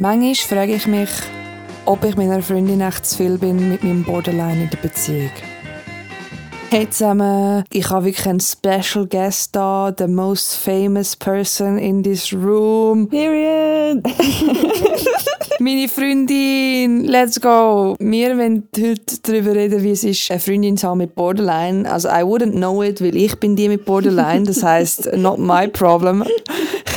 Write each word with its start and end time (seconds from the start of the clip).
Manchmal 0.00 0.34
frage 0.34 0.74
ich 0.74 0.88
mich, 0.88 1.10
ob 1.84 2.04
ich 2.04 2.16
meiner 2.16 2.42
Freundin 2.42 2.80
echt 2.80 3.06
zu 3.06 3.16
viel 3.16 3.38
bin 3.38 3.68
mit 3.68 3.84
meinem 3.84 4.02
Borderline 4.02 4.64
in 4.64 4.70
der 4.70 4.78
Beziehung. 4.78 5.30
Hey 6.68 6.90
zusammen, 6.90 7.62
ich 7.70 7.88
habe 7.90 8.06
wirklich 8.06 8.26
einen 8.26 8.40
Special 8.40 9.06
Guest 9.06 9.54
da, 9.54 9.94
the 9.96 10.08
most 10.08 10.56
famous 10.56 11.14
person 11.14 11.78
in 11.78 12.02
this 12.02 12.32
room. 12.32 13.08
Period! 13.08 14.02
Meine 15.60 15.86
Freundin, 15.86 17.04
let's 17.04 17.40
go! 17.40 17.94
Wir 18.00 18.36
wollen 18.36 18.66
heute 18.76 19.20
darüber 19.22 19.54
reden, 19.54 19.80
wie 19.84 19.92
es 19.92 20.02
ist, 20.02 20.28
eine 20.28 20.40
Freundin 20.40 20.76
zu 20.76 20.88
haben 20.88 20.98
mit 20.98 21.14
Borderline. 21.14 21.88
Also, 21.88 22.08
I 22.08 22.24
wouldn't 22.24 22.56
know 22.56 22.82
it, 22.82 23.00
weil 23.00 23.14
ich 23.14 23.38
bin 23.38 23.54
die 23.54 23.68
mit 23.68 23.84
Borderline. 23.84 24.42
Das 24.42 24.64
heißt, 24.64 25.16
not 25.16 25.38
my 25.38 25.68
problem. 25.68 26.24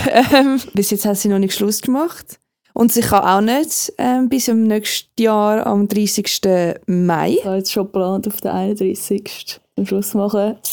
Ähm, 0.09 0.61
bis 0.73 0.91
jetzt 0.91 1.05
hat 1.05 1.17
sie 1.17 1.27
noch 1.27 1.37
nicht 1.37 1.53
Schluss 1.53 1.81
gemacht. 1.81 2.39
Und 2.77 2.91
sie 2.91 3.01
kann 3.01 3.23
auch 3.23 3.41
nicht 3.41 3.91
ähm, 3.97 4.29
bis 4.29 4.47
im 4.49 4.65
nächsten 4.65 5.19
Jahr 5.19 5.65
am 5.65 5.87
30. 5.87 6.41
Mai. 6.85 7.31
Ich 7.31 7.43
habe 7.43 7.57
jetzt 7.57 7.71
schon 7.71 7.85
geplant, 7.85 8.27
auf 8.27 8.39
den 8.39 8.51
31. 8.51 9.59
am 9.77 9.85
Schluss 9.85 10.13
machen. 10.13 10.57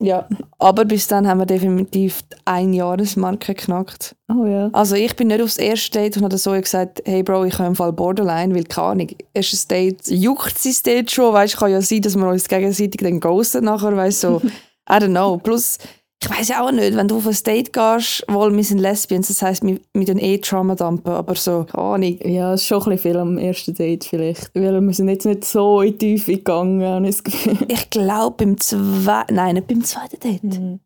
Ja. 0.00 0.28
Aber 0.60 0.84
bis 0.84 1.08
dann 1.08 1.26
haben 1.26 1.38
wir 1.38 1.46
definitiv 1.46 2.22
die 2.22 2.36
Einjahresmarke 2.44 3.52
geknackt. 3.52 4.14
Oh 4.28 4.46
ja. 4.46 4.70
Also 4.72 4.94
ich 4.94 5.16
bin 5.16 5.26
nicht 5.26 5.42
aufs 5.42 5.56
erste 5.58 5.98
Date 5.98 6.16
und 6.16 6.22
habe 6.22 6.38
so 6.38 6.52
gesagt, 6.52 7.02
hey 7.04 7.24
Bro, 7.24 7.46
ich 7.46 7.58
habe 7.58 7.66
im 7.66 7.74
Fall 7.74 7.92
Borderline, 7.92 8.54
weil 8.54 8.62
keine 8.62 8.86
Ahnung, 8.86 9.08
erstes 9.34 9.66
Date 9.66 10.06
juckt 10.06 10.54
es 10.64 10.84
Date 10.84 11.10
schon, 11.10 11.34
weißt, 11.34 11.56
kann 11.56 11.72
ja 11.72 11.82
sein, 11.82 12.02
dass 12.02 12.14
wir 12.14 12.28
uns 12.28 12.46
gegenseitig 12.46 13.00
dann 13.00 13.18
ghosten 13.18 13.64
nachher, 13.64 13.96
weißt 13.96 14.20
so, 14.20 14.40
I 14.88 14.94
don't 14.94 15.08
know. 15.08 15.36
Plus, 15.36 15.78
ich 16.20 16.28
weiß 16.30 16.48
ja 16.48 16.64
auch 16.66 16.72
nicht, 16.72 16.96
wenn 16.96 17.06
du 17.06 17.18
auf 17.18 17.26
ein 17.28 17.36
Date 17.46 17.72
gehst, 17.72 18.24
wohl, 18.28 18.54
wir 18.56 18.64
sind 18.64 18.78
Lesbians, 18.78 19.28
das 19.28 19.40
heisst, 19.40 19.62
wir, 19.64 19.78
wir 19.94 20.06
tun 20.06 20.18
eh 20.18 20.38
Trauma 20.38 20.74
dumpen, 20.74 21.12
aber 21.12 21.36
so, 21.36 21.64
keine 21.64 21.84
Ahnung. 21.84 22.18
Ja, 22.24 22.54
es 22.54 22.62
ist 22.62 22.66
schon 22.66 22.78
ein 22.82 22.84
bisschen 22.90 22.98
viel 23.12 23.16
am 23.16 23.38
ersten 23.38 23.74
Date 23.74 24.04
vielleicht. 24.04 24.52
Weil 24.54 24.80
wir 24.80 24.94
sind 24.94 25.08
jetzt 25.08 25.26
nicht 25.26 25.44
so 25.44 25.80
in 25.80 25.92
die 25.96 26.16
Tiefe 26.16 26.32
gegangen, 26.32 26.82
habe 26.82 27.08
ich 27.08 27.22
Gefühl. 27.22 27.58
Ich 27.68 27.88
glaube 27.90 28.36
beim 28.44 28.58
zweiten, 28.58 29.34
nein, 29.34 29.54
nicht 29.54 29.68
beim 29.68 29.84
zweiten 29.84 30.18
Date. 30.18 30.42
Mhm. 30.42 30.80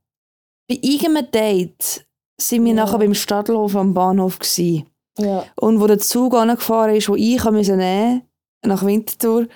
Bei 0.68 0.78
irgendeinem 0.82 1.30
Date 1.30 2.06
sind 2.38 2.64
wir 2.64 2.74
Ja. 2.74 2.84
nachher 2.84 2.98
beim 2.98 3.14
Stadthof 3.14 3.74
am 3.74 3.94
Bahnhof 3.94 4.38
gewesen. 4.38 4.86
Ja. 5.18 5.44
Und 5.56 5.80
wo 5.80 5.86
der 5.86 5.98
Zug 5.98 6.34
angefahren 6.34 6.94
ist, 6.94 7.08
wo 7.08 7.14
ich 7.16 7.42
nehmen 7.44 7.56
musste, 7.56 8.22
nach 8.64 8.84
Winterthur, 8.84 9.48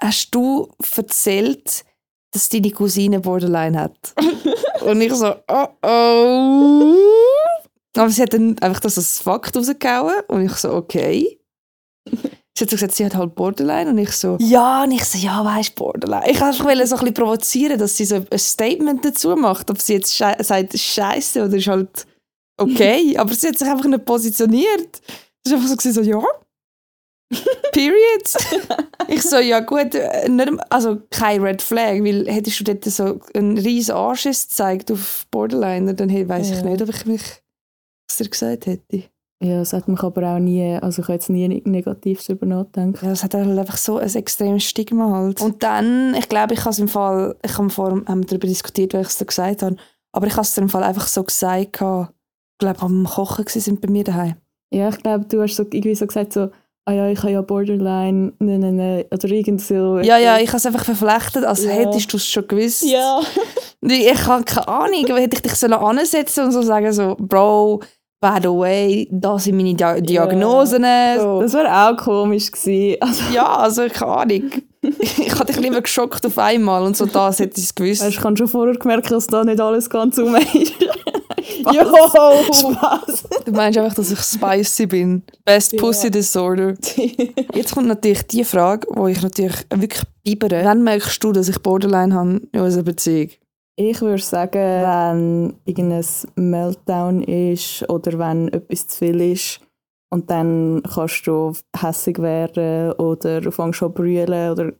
hast 0.00 0.34
du 0.34 0.68
erzählt, 0.96 1.84
dass 2.32 2.48
deine 2.48 2.70
Cousine 2.70 3.20
Borderline 3.20 3.80
hat. 3.80 4.14
und 4.82 5.00
ich 5.00 5.12
so, 5.14 5.34
oh 5.48 5.68
oh. 5.82 6.94
Aber 7.96 8.10
sie 8.10 8.22
hat 8.22 8.32
dann 8.32 8.58
einfach 8.60 8.80
das 8.80 8.98
als 8.98 9.20
Fakt 9.20 9.56
rausgehauen 9.56 10.22
und 10.28 10.44
ich 10.44 10.52
so, 10.52 10.72
okay. 10.72 11.38
Sie 12.58 12.64
hat 12.64 12.70
so 12.70 12.76
gesagt, 12.76 12.94
sie 12.94 13.06
hat 13.06 13.14
halt 13.14 13.34
Borderline 13.36 13.88
und 13.88 13.96
ich 13.96 14.10
so, 14.10 14.36
ja, 14.38 14.82
und 14.82 14.90
ich 14.90 15.04
so, 15.04 15.16
ja, 15.16 15.42
weißt 15.42 15.74
Borderline. 15.76 16.30
Ich 16.30 16.38
wollte 16.40 16.52
einfach 16.68 16.86
so 16.86 16.94
ein 16.96 17.00
bisschen 17.00 17.14
provozieren, 17.14 17.78
dass 17.78 17.96
sie 17.96 18.04
so 18.04 18.16
ein 18.16 18.38
Statement 18.38 19.02
dazu 19.02 19.34
macht, 19.34 19.70
ob 19.70 19.80
sie 19.80 19.94
jetzt 19.94 20.14
schei 20.14 20.36
sagt, 20.42 20.78
Scheiße 20.78 21.42
oder 21.42 21.56
ist 21.56 21.68
halt 21.68 22.06
okay. 22.58 23.16
Aber 23.18 23.32
sie 23.32 23.48
hat 23.48 23.56
sich 23.56 23.66
einfach 23.66 23.86
nicht 23.86 24.04
positioniert. 24.04 25.00
Es 25.42 25.52
war 25.52 25.58
einfach 25.58 25.80
so, 25.80 25.90
so 25.90 26.02
ja. 26.02 26.22
Period. 27.72 28.22
ich 29.08 29.22
so, 29.22 29.38
ja 29.38 29.60
gut, 29.60 29.94
äh, 29.94 30.28
nicht, 30.28 30.50
also 30.68 30.98
kein 31.10 31.42
Red 31.42 31.62
Flag, 31.62 32.02
weil 32.02 32.26
hättest 32.26 32.60
du 32.60 32.64
dort 32.64 32.84
so 32.84 33.20
einen 33.34 33.56
riesen 33.58 33.94
Anschiss 33.94 34.48
gezeigt 34.48 34.90
auf 34.90 35.26
Borderliner, 35.30 35.94
dann 35.94 36.10
weiß 36.10 36.50
ich 36.50 36.56
Ja. 36.58 36.64
nicht, 36.64 36.82
ob 36.82 36.88
ich 36.88 37.06
mich 37.06 37.22
was 38.08 38.16
dir 38.18 38.28
gesagt 38.28 38.66
hätte. 38.66 39.04
Ja, 39.42 39.60
das 39.60 39.72
hat 39.72 39.88
mich 39.88 40.02
aber 40.02 40.34
auch 40.34 40.38
nie, 40.38 40.76
also 40.82 41.00
ich 41.00 41.08
habe 41.08 41.14
jetzt 41.14 41.30
nie 41.30 41.48
negativ 41.64 42.22
darüber 42.26 42.44
nachgedacht. 42.44 43.02
Ja, 43.02 43.12
es 43.12 43.24
hat 43.24 43.32
halt 43.32 43.58
einfach 43.58 43.78
so 43.78 43.96
ein 43.96 44.14
extremes 44.14 44.64
Stigma 44.64 45.10
halt. 45.10 45.40
Und 45.40 45.62
dann, 45.62 46.14
ich 46.14 46.28
glaube, 46.28 46.52
ich 46.52 46.60
habe 46.60 46.70
es 46.70 46.78
im 46.78 46.88
Fall, 46.88 47.36
ich 47.42 47.56
habe 47.56 47.70
vor 47.70 47.90
haben 48.06 48.26
darüber 48.26 48.46
diskutiert, 48.46 48.92
weil 48.92 49.00
ich 49.02 49.08
es 49.08 49.16
dir 49.16 49.24
gesagt 49.24 49.62
habe, 49.62 49.76
aber 50.12 50.26
ich 50.26 50.32
habe 50.34 50.42
es 50.42 50.54
dir 50.54 50.60
im 50.60 50.68
Fall 50.68 50.82
einfach 50.82 51.06
so 51.06 51.22
gesagt, 51.22 51.60
ich 51.62 51.72
glaube, 51.72 52.82
am 52.82 53.04
Kochen 53.04 53.46
sind 53.46 53.80
bei 53.80 53.88
mir 53.88 54.04
daheim. 54.04 54.34
Ja, 54.74 54.90
ich 54.90 54.98
glaube, 54.98 55.24
du 55.24 55.40
hast 55.40 55.56
so 55.56 55.62
irgendwie 55.62 55.94
so 55.94 56.06
gesagt, 56.06 56.34
so, 56.34 56.50
ah 56.86 56.92
ja, 56.92 57.08
ich 57.08 57.18
habe 57.20 57.32
ja 57.32 57.42
Borderline, 57.42 58.32
ne, 58.38 58.58
ne, 58.58 58.72
ne, 58.72 59.06
oder 59.12 59.28
irgend 59.28 59.60
so. 59.60 59.98
Ja, 60.00 60.18
ja, 60.18 60.38
ich 60.38 60.48
habe 60.48 60.56
es 60.58 60.66
einfach 60.66 60.84
verflechtet, 60.84 61.44
als 61.44 61.64
Ja. 61.64 61.70
hättest 61.70 62.12
du 62.12 62.16
es 62.16 62.26
schon 62.26 62.46
gewusst. 62.48 62.84
Ja. 62.84 63.20
Ich 63.82 64.26
habe 64.26 64.44
keine 64.44 64.68
Ahnung, 64.68 65.06
aber 65.08 65.20
hätte 65.20 65.36
ich 65.36 65.42
dich 65.42 65.54
sollen 65.54 65.72
ansetzen 65.72 66.44
und 66.44 66.52
so 66.52 66.60
sagen 66.60 66.92
so, 66.92 67.16
Bro, 67.18 67.80
by 68.20 68.36
the 68.42 68.48
way, 68.50 69.08
das 69.10 69.44
sind 69.44 69.56
meine 69.56 69.72
Dia 69.72 69.98
Diagnosen. 69.98 70.84
So. 71.18 71.40
Das 71.40 71.54
wäre 71.54 71.72
auch 71.90 71.96
komisch 71.96 72.50
gewesen. 72.52 72.98
Also, 73.00 73.22
Ja, 73.32 73.56
also 73.56 73.86
keine 73.88 74.12
Ahnung. 74.12 74.50
ich 74.82 75.34
habe 75.34 75.46
dich 75.46 75.58
lieber 75.60 75.80
geschockt 75.80 76.26
auf 76.26 76.36
einmal 76.36 76.82
und 76.82 76.94
so 76.94 77.06
das 77.06 77.38
hätte 77.38 77.58
ich 77.58 77.64
es 77.64 77.74
gewusst. 77.74 78.02
weißt, 78.02 78.10
ich 78.10 78.22
habe 78.22 78.36
schon 78.36 78.48
vorher 78.48 78.74
gemerkt, 78.76 79.10
dass 79.10 79.26
da 79.26 79.42
nicht 79.44 79.60
alles 79.60 79.88
ganz 79.88 80.18
um 80.18 80.34
ist. 80.54 80.74
Jo! 81.60 81.84
Spaß. 82.52 83.24
Du 83.44 83.52
meinst 83.52 83.78
einfach, 83.78 83.94
dass 83.94 84.10
ich 84.10 84.20
spicy 84.20 84.86
bin. 84.86 85.22
Best 85.44 85.72
Ja. 85.72 85.80
Pussy 85.80 86.10
Disorder. 86.10 86.74
Jetzt 87.54 87.74
kommt 87.74 87.88
natürlich 87.88 88.22
die 88.26 88.44
Frage, 88.44 88.86
wo 88.90 89.06
ich 89.06 89.22
natürlich 89.22 89.66
wirklich 89.74 90.02
bibere. 90.22 90.64
Wann 90.64 90.82
merkst 90.82 91.22
du, 91.22 91.32
dass 91.32 91.48
ich 91.48 91.58
Borderline 91.60 92.14
habe 92.14 92.40
in 92.52 92.60
unserer 92.60 92.84
Beziehung? 92.84 93.30
Ich 93.76 94.00
würde 94.02 94.22
sagen, 94.22 94.52
wenn 94.52 95.54
irgendein 95.64 96.04
Meltdown 96.36 97.22
ist 97.22 97.88
oder 97.88 98.18
wenn 98.18 98.48
etwas 98.52 98.88
zu 98.88 98.98
viel 98.98 99.20
ist 99.20 99.60
und 100.10 100.30
dann 100.30 100.82
kannst 100.94 101.26
du 101.26 101.52
hässig 101.78 102.18
werden 102.18 102.92
oder 102.92 103.50
fängst 103.50 103.78
zu 103.78 103.88
brüllen 103.88 104.52
oder 104.52 104.72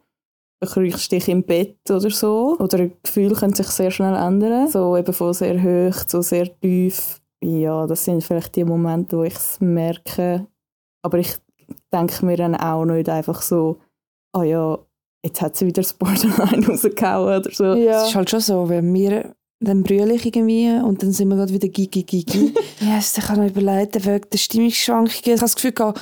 kriegst 0.67 1.11
dich 1.11 1.29
im 1.29 1.43
Bett 1.43 1.79
oder 1.91 2.11
so. 2.11 2.57
Oder 2.59 2.89
Gefühle 3.03 3.35
können 3.35 3.55
sich 3.55 3.69
sehr 3.69 3.91
schnell 3.91 4.15
ändern. 4.15 4.69
So 4.69 4.97
eben 4.97 5.13
von 5.13 5.33
sehr 5.33 5.63
hoch 5.63 6.05
zu 6.05 6.23
sehr 6.23 6.49
tief. 6.61 7.21
Ja, 7.43 7.87
das 7.87 8.05
sind 8.05 8.23
vielleicht 8.23 8.57
die 8.57 8.65
Momente, 8.65 9.17
wo 9.17 9.23
ich 9.23 9.35
es 9.35 9.61
merke. 9.61 10.47
Aber 11.03 11.19
ich 11.19 11.37
denke 11.93 12.27
mir 12.27 12.37
dann 12.37 12.55
auch 12.55 12.85
nicht 12.85 13.09
einfach 13.09 13.41
so, 13.41 13.79
ah 14.33 14.43
ja, 14.43 14.79
jetzt 15.25 15.41
hat 15.41 15.57
sie 15.57 15.67
wieder 15.67 15.83
das 15.83 15.95
Borderline 15.95 16.67
rausgehauen 16.69 17.41
oder 17.41 17.51
so. 17.51 17.65
Es 17.73 18.09
ist 18.09 18.15
halt 18.15 18.31
schon 18.31 18.41
so, 18.41 18.69
wenn 18.69 18.93
wir 18.93 19.35
dann 19.63 19.83
brülle 19.83 20.15
ich 20.15 20.25
irgendwie 20.25 20.71
und 20.71 21.03
dann 21.03 21.13
sind 21.13 21.29
wir 21.29 21.37
gerade 21.37 21.53
wieder 21.53 21.69
gigi 21.69 22.03
gigi. 22.03 22.55
yes, 22.81 23.19
ich 23.19 23.29
habe 23.29 23.41
mir 23.41 23.49
überlegt, 23.49 23.95
wegen 24.07 24.31
der 24.31 24.39
Stimmungsschwankungen. 24.39 25.21
Ich 25.23 25.31
habe 25.31 25.41
das 25.41 25.55
Gefühl 25.55 25.73
gehabt, 25.73 26.01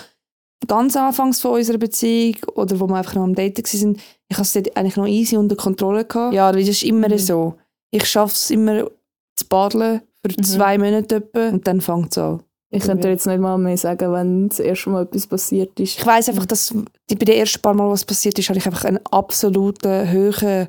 ganz 0.66 0.96
anfangs 0.96 1.40
von 1.40 1.52
unserer 1.52 1.78
Beziehung 1.78 2.36
oder 2.54 2.78
wo 2.78 2.86
wir 2.86 2.96
einfach 2.96 3.14
noch 3.14 3.24
am 3.24 3.34
Daten 3.34 3.62
waren, 3.62 3.96
ich 4.30 4.36
habe 4.36 4.42
es 4.42 4.56
eigentlich 4.56 4.96
noch 4.96 5.06
easy 5.06 5.36
unter 5.36 5.56
Kontrolle 5.56 6.04
gehabt. 6.04 6.34
Ja, 6.34 6.52
das 6.52 6.68
ist 6.68 6.82
immer 6.82 7.08
Mhm. 7.08 7.18
so. 7.18 7.54
Ich 7.90 8.04
schaffe 8.04 8.34
es 8.34 8.50
immer 8.50 8.84
zu 9.36 9.46
badeln 9.48 10.02
für 10.24 10.32
Mhm. 10.36 10.42
zwei 10.44 10.78
Monate 10.78 11.16
etwa 11.16 11.48
und 11.48 11.66
dann 11.66 11.80
fängt 11.80 12.12
es 12.12 12.18
an. 12.18 12.42
Ich 12.70 12.82
könnte 12.82 13.04
dir 13.04 13.12
jetzt 13.12 13.26
nicht 13.26 13.40
mal 13.40 13.56
mehr 13.56 13.78
sagen, 13.78 14.12
wenn 14.12 14.48
das 14.50 14.58
erste 14.60 14.90
Mal 14.90 15.04
etwas 15.04 15.26
passiert 15.26 15.80
ist. 15.80 15.98
Ich 15.98 16.04
weiß 16.04 16.28
einfach, 16.28 16.44
dass 16.44 16.74
bei 16.74 17.14
den 17.14 17.36
ersten 17.38 17.62
paar 17.62 17.72
Mal, 17.72 17.88
was 17.88 18.04
passiert 18.04 18.38
ist, 18.38 18.50
hatte 18.50 18.58
ich 18.58 18.66
einfach 18.66 18.84
einen 18.84 19.00
absoluten 19.10 20.12
hohen 20.12 20.68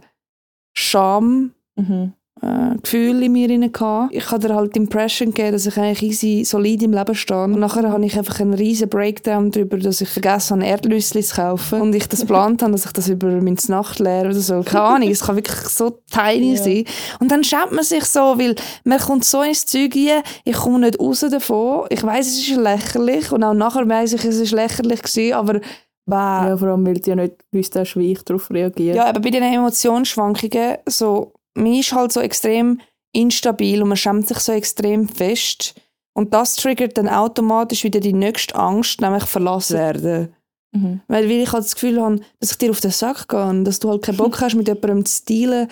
Scham 0.73 1.53
Mhm. 1.75 2.13
Äh, 2.41 2.75
Gefühl 2.81 3.23
in 3.23 3.31
mir 3.33 3.47
gehabt. 3.69 4.13
Ich 4.13 4.31
hatte 4.31 4.53
halt 4.55 4.75
die 4.75 4.79
Impression 4.79 5.29
gegeben, 5.33 5.51
dass 5.53 5.65
ich 5.65 5.77
eigentlich 5.77 6.03
easy 6.03 6.43
solid 6.45 6.81
im 6.83 6.93
Leben 6.93 7.15
stehe. 7.15 7.43
Und 7.43 7.59
nachher 7.59 7.89
habe 7.91 8.05
ich 8.05 8.17
einfach 8.17 8.39
einen 8.39 8.53
riesen 8.53 8.87
Breakdown 8.89 9.51
darüber, 9.51 9.77
dass 9.77 10.01
ich 10.01 10.09
vergessen 10.09 10.57
habe, 10.61 10.65
Erdnüsse 10.69 11.19
zu 11.21 11.35
kaufen. 11.35 11.81
Und 11.81 11.93
ich 11.95 12.07
das 12.07 12.21
geplant 12.21 12.61
habe, 12.63 12.71
dass 12.71 12.85
ich 12.85 12.91
das 12.93 13.07
über 13.09 13.27
meine 13.27 13.57
Nacht 13.67 13.99
lehre 13.99 14.27
oder 14.27 14.33
so. 14.39 14.61
Keine 14.63 14.81
Ahnung, 14.83 15.09
es 15.09 15.21
kann 15.21 15.35
wirklich 15.35 15.59
so 15.67 15.99
tiny 16.11 16.53
Ja. 16.55 16.63
sein. 16.63 16.83
Und 17.19 17.31
dann 17.31 17.43
schämt 17.43 17.71
man 17.71 17.83
sich 17.83 18.05
so, 18.05 18.19
weil 18.37 18.55
man 18.83 18.99
kommt 18.99 19.25
so 19.25 19.41
ins 19.41 19.65
Zeug 19.65 19.93
rein, 19.95 20.23
ich 20.45 20.55
komme 20.55 20.79
nicht 20.79 20.99
raus 20.99 21.19
davon. 21.29 21.85
Ich 21.89 22.03
weiß 22.03 22.27
es 22.27 22.39
ist 22.47 22.55
lächerlich 22.55 23.31
und 23.31 23.43
auch 23.43 23.53
nachher 23.53 23.87
weiss 23.89 24.13
ich, 24.13 24.23
es 24.23 24.37
ist 24.37 24.51
lächerlich 24.51 25.01
gewesen, 25.01 25.33
aber 25.33 25.59
bah, 26.05 26.47
Ja, 26.49 26.57
vor 26.57 26.69
allem, 26.69 26.85
weil 26.85 26.95
du 26.95 27.09
ja 27.09 27.15
nicht 27.15 27.33
wüsst, 27.51 27.75
hast, 27.75 27.95
wie 27.97 28.11
ich 28.11 28.23
darauf 28.23 28.49
reagiere. 28.49 28.95
ja, 28.95 29.05
aber 29.07 29.19
bei 29.19 29.29
den 29.29 29.43
Emotionsschwankungen, 29.43 30.77
so, 30.87 31.33
man 31.59 31.73
ist 31.73 31.93
halt 31.93 32.11
so 32.11 32.19
extrem 32.19 32.79
instabil 33.13 33.81
und 33.81 33.89
man 33.89 33.97
schämt 33.97 34.27
sich 34.27 34.39
so 34.39 34.51
extrem 34.51 35.07
fest. 35.07 35.75
Und 36.13 36.33
das 36.33 36.55
triggert 36.55 36.97
dann 36.97 37.07
automatisch 37.07 37.83
wieder 37.83 37.99
die 37.99 38.13
nächste 38.13 38.55
Angst, 38.55 39.01
nämlich 39.01 39.23
verlassen 39.23 39.77
werden. 39.77 40.35
Mhm. 40.71 41.01
Weil, 41.07 41.29
weil 41.29 41.41
ich 41.41 41.51
halt 41.51 41.63
das 41.63 41.75
Gefühl 41.75 42.01
habe, 42.01 42.19
dass 42.39 42.51
ich 42.51 42.57
dir 42.57 42.71
auf 42.71 42.81
den 42.81 42.91
Sack 42.91 43.27
gehe 43.27 43.45
und 43.45 43.65
dass 43.65 43.79
du 43.79 43.89
halt 43.89 44.03
keinen 44.03 44.17
Bock 44.17 44.39
hast, 44.41 44.55
mit 44.55 44.67
jemandem 44.67 45.05
zu 45.05 45.25
dealen, 45.25 45.67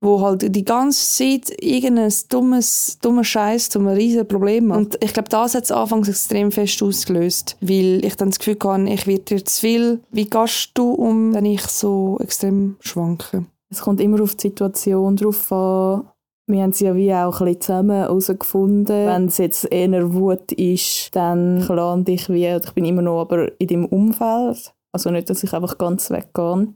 wo 0.00 0.20
halt 0.20 0.54
die 0.54 0.64
ganze 0.64 1.04
Zeit 1.04 1.52
irgendein 1.60 2.12
dummes, 2.28 2.98
dummer 3.02 3.24
Scheiß 3.24 3.68
zu 3.68 3.80
einem 3.80 3.88
riesen 3.88 4.28
Problem 4.28 4.68
macht. 4.68 4.78
Und 4.78 5.04
ich 5.04 5.12
glaube, 5.12 5.28
das 5.28 5.54
hat 5.54 5.64
es 5.64 5.72
anfangs 5.72 6.08
extrem 6.08 6.52
fest 6.52 6.82
ausgelöst, 6.82 7.56
weil 7.60 8.04
ich 8.04 8.14
dann 8.14 8.30
das 8.30 8.38
Gefühl 8.38 8.58
hatte, 8.62 8.88
ich 8.88 9.06
werde 9.06 9.24
dir 9.24 9.44
zu 9.44 9.60
viel. 9.60 10.00
Wie 10.10 10.30
gehst 10.30 10.70
du 10.74 10.92
um, 10.92 11.34
wenn 11.34 11.44
ich 11.44 11.62
so 11.62 12.18
extrem 12.20 12.76
schwanke? 12.80 13.46
Es 13.70 13.80
kommt 13.80 14.00
immer 14.00 14.22
auf 14.22 14.34
die 14.34 14.48
Situation 14.48 15.16
drauf 15.16 15.52
an. 15.52 16.08
wir 16.46 16.62
haben 16.62 16.72
sie 16.72 16.86
ja 16.86 16.94
wie 16.94 17.12
auch 17.12 17.40
ein 17.40 17.46
bisschen 17.46 17.60
zusammen 17.60 17.96
herausgefunden. 17.96 19.06
Wenn 19.06 19.26
es 19.26 19.38
jetzt 19.38 19.70
eher 19.70 20.14
Wut 20.14 20.52
ist, 20.52 21.14
dann 21.14 21.60
lande 21.60 22.12
ich 22.12 22.28
wie, 22.28 22.46
ich 22.46 22.72
bin 22.72 22.86
immer 22.86 23.02
noch 23.02 23.20
aber 23.20 23.60
in 23.60 23.66
deinem 23.66 23.86
Umfeld. 23.86 24.72
Also 24.92 25.10
nicht, 25.10 25.28
dass 25.28 25.44
ich 25.44 25.52
einfach 25.52 25.76
ganz 25.76 26.10
weggehe. 26.10 26.68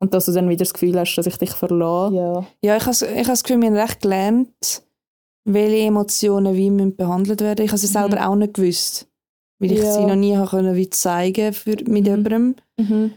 Und 0.00 0.14
dass 0.14 0.26
du 0.26 0.32
dann 0.32 0.48
wieder 0.48 0.64
das 0.64 0.74
Gefühl 0.74 0.98
hast, 0.98 1.14
dass 1.14 1.26
ich 1.26 1.36
dich 1.38 1.52
verlasse. 1.52 2.16
Ja, 2.16 2.46
ja 2.60 2.76
ich 2.76 2.86
habe 2.86 3.20
ich 3.20 3.26
das 3.26 3.44
Gefühl, 3.44 3.60
wir 3.60 3.68
haben 3.68 3.76
recht 3.76 4.02
gelernt, 4.02 4.82
welche 5.44 5.86
Emotionen 5.86 6.56
wie 6.56 6.70
müssen 6.70 6.96
behandelt 6.96 7.40
werden. 7.40 7.64
Ich 7.64 7.70
habe 7.70 7.78
sie 7.78 7.86
mhm. 7.86 7.92
selber 7.92 8.28
auch 8.28 8.34
nicht 8.34 8.54
gewusst, 8.54 9.08
weil 9.60 9.70
ich 9.70 9.78
ja. 9.78 9.92
sie 9.92 10.04
noch 10.04 10.16
nie 10.16 10.36
können, 10.46 10.74
wie 10.74 10.90
zeigen 10.90 11.52
für, 11.52 11.70
mit 11.70 11.88
mhm. 11.88 11.96
jemandem. 12.04 12.56
Mhm. 12.78 13.12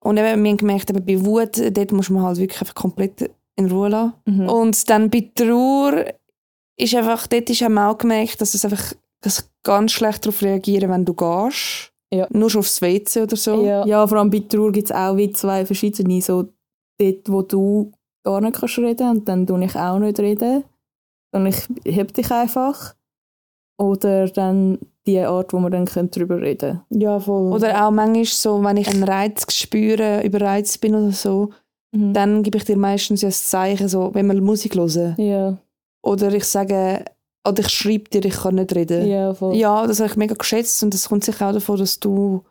Und 0.00 0.16
eben, 0.16 0.42
wir 0.42 0.50
haben 0.50 0.56
gemerkt, 0.56 0.90
eben, 0.90 1.04
bei 1.04 1.24
Wut, 1.24 1.60
dort 1.76 1.92
muss 1.92 2.10
man 2.10 2.22
halt 2.22 2.38
wirklich 2.38 2.60
einfach 2.60 2.74
komplett 2.74 3.30
in 3.56 3.70
Ruhe 3.70 3.88
lassen. 3.88 4.14
Mhm. 4.26 4.48
Und 4.48 4.90
dann 4.90 5.10
bei 5.10 5.30
Trauer 5.34 6.04
ist 6.76 6.94
einfach, 6.94 7.26
dort 7.26 7.50
ist 7.50 7.62
auch 7.62 7.98
gemerkt, 7.98 8.40
dass 8.40 8.54
es 8.54 8.64
einfach 8.64 8.94
dass 9.20 9.50
ganz 9.62 9.92
schlecht 9.92 10.24
darauf 10.24 10.42
reagieren, 10.42 10.90
wenn 10.90 11.04
du 11.04 11.14
gehst. 11.14 11.92
Ja. 12.10 12.26
Nur 12.30 12.48
schon 12.48 12.60
aufs 12.60 12.80
WC 12.80 13.22
oder 13.22 13.36
so. 13.36 13.64
Ja, 13.64 13.84
ja 13.84 14.06
vor 14.06 14.18
allem 14.18 14.30
bei 14.30 14.40
Trauer 14.40 14.72
gibt 14.72 14.86
es 14.86 14.96
auch 14.96 15.16
wie 15.16 15.30
zwei 15.32 15.66
verschiedene. 15.66 16.22
So 16.22 16.48
dort, 16.98 17.28
wo 17.28 17.42
du 17.42 17.92
gar 18.24 18.40
nicht 18.40 18.58
kannst 18.58 18.78
reden 18.78 19.10
und 19.10 19.28
dann 19.28 19.46
tue 19.46 19.64
ich 19.64 19.76
auch 19.76 19.98
nicht 19.98 20.18
reden. 20.20 20.64
Und 21.32 21.46
ich 21.46 21.96
heb 21.96 22.14
dich 22.14 22.30
einfach. 22.30 22.94
Oder 23.78 24.28
dann 24.28 24.78
die 25.08 25.20
Art, 25.20 25.52
wo 25.52 25.58
wir 25.58 25.70
dann 25.70 25.86
darüber 25.86 26.40
reden 26.40 26.80
können. 26.88 27.02
Ja, 27.02 27.18
voll. 27.18 27.52
Oder 27.52 27.86
auch 27.86 27.90
manchmal 27.90 28.24
so, 28.26 28.62
wenn 28.62 28.76
ich 28.76 28.88
einen 28.88 29.04
Reiz 29.04 29.46
spüre, 29.52 30.22
überreizt 30.22 30.80
bin 30.80 30.94
oder 30.94 31.12
so, 31.12 31.50
mhm. 31.92 32.12
dann 32.12 32.42
gebe 32.42 32.58
ich 32.58 32.64
dir 32.64 32.76
meistens 32.76 33.22
ja 33.22 33.28
das 33.28 33.48
Zeichen, 33.48 33.88
so, 33.88 34.14
wenn 34.14 34.26
wir 34.26 34.40
Musik 34.40 34.74
hören. 34.74 35.14
Ja. 35.16 35.58
Oder 36.02 36.32
ich 36.32 36.44
sage, 36.44 37.04
oder 37.46 37.60
ich 37.60 37.70
schreibe 37.70 38.10
dir, 38.10 38.24
ich 38.24 38.34
kann 38.34 38.56
nicht 38.56 38.74
reden. 38.74 39.06
Ja, 39.06 39.32
voll. 39.34 39.56
Ja, 39.56 39.86
das 39.86 40.00
habe 40.00 40.10
ich 40.10 40.16
mega 40.16 40.34
geschätzt 40.34 40.82
und 40.82 40.92
das 40.92 41.08
kommt 41.08 41.24
sicher 41.24 41.48
auch 41.48 41.54
davon, 41.54 41.78
dass 41.78 41.98
du 41.98 42.44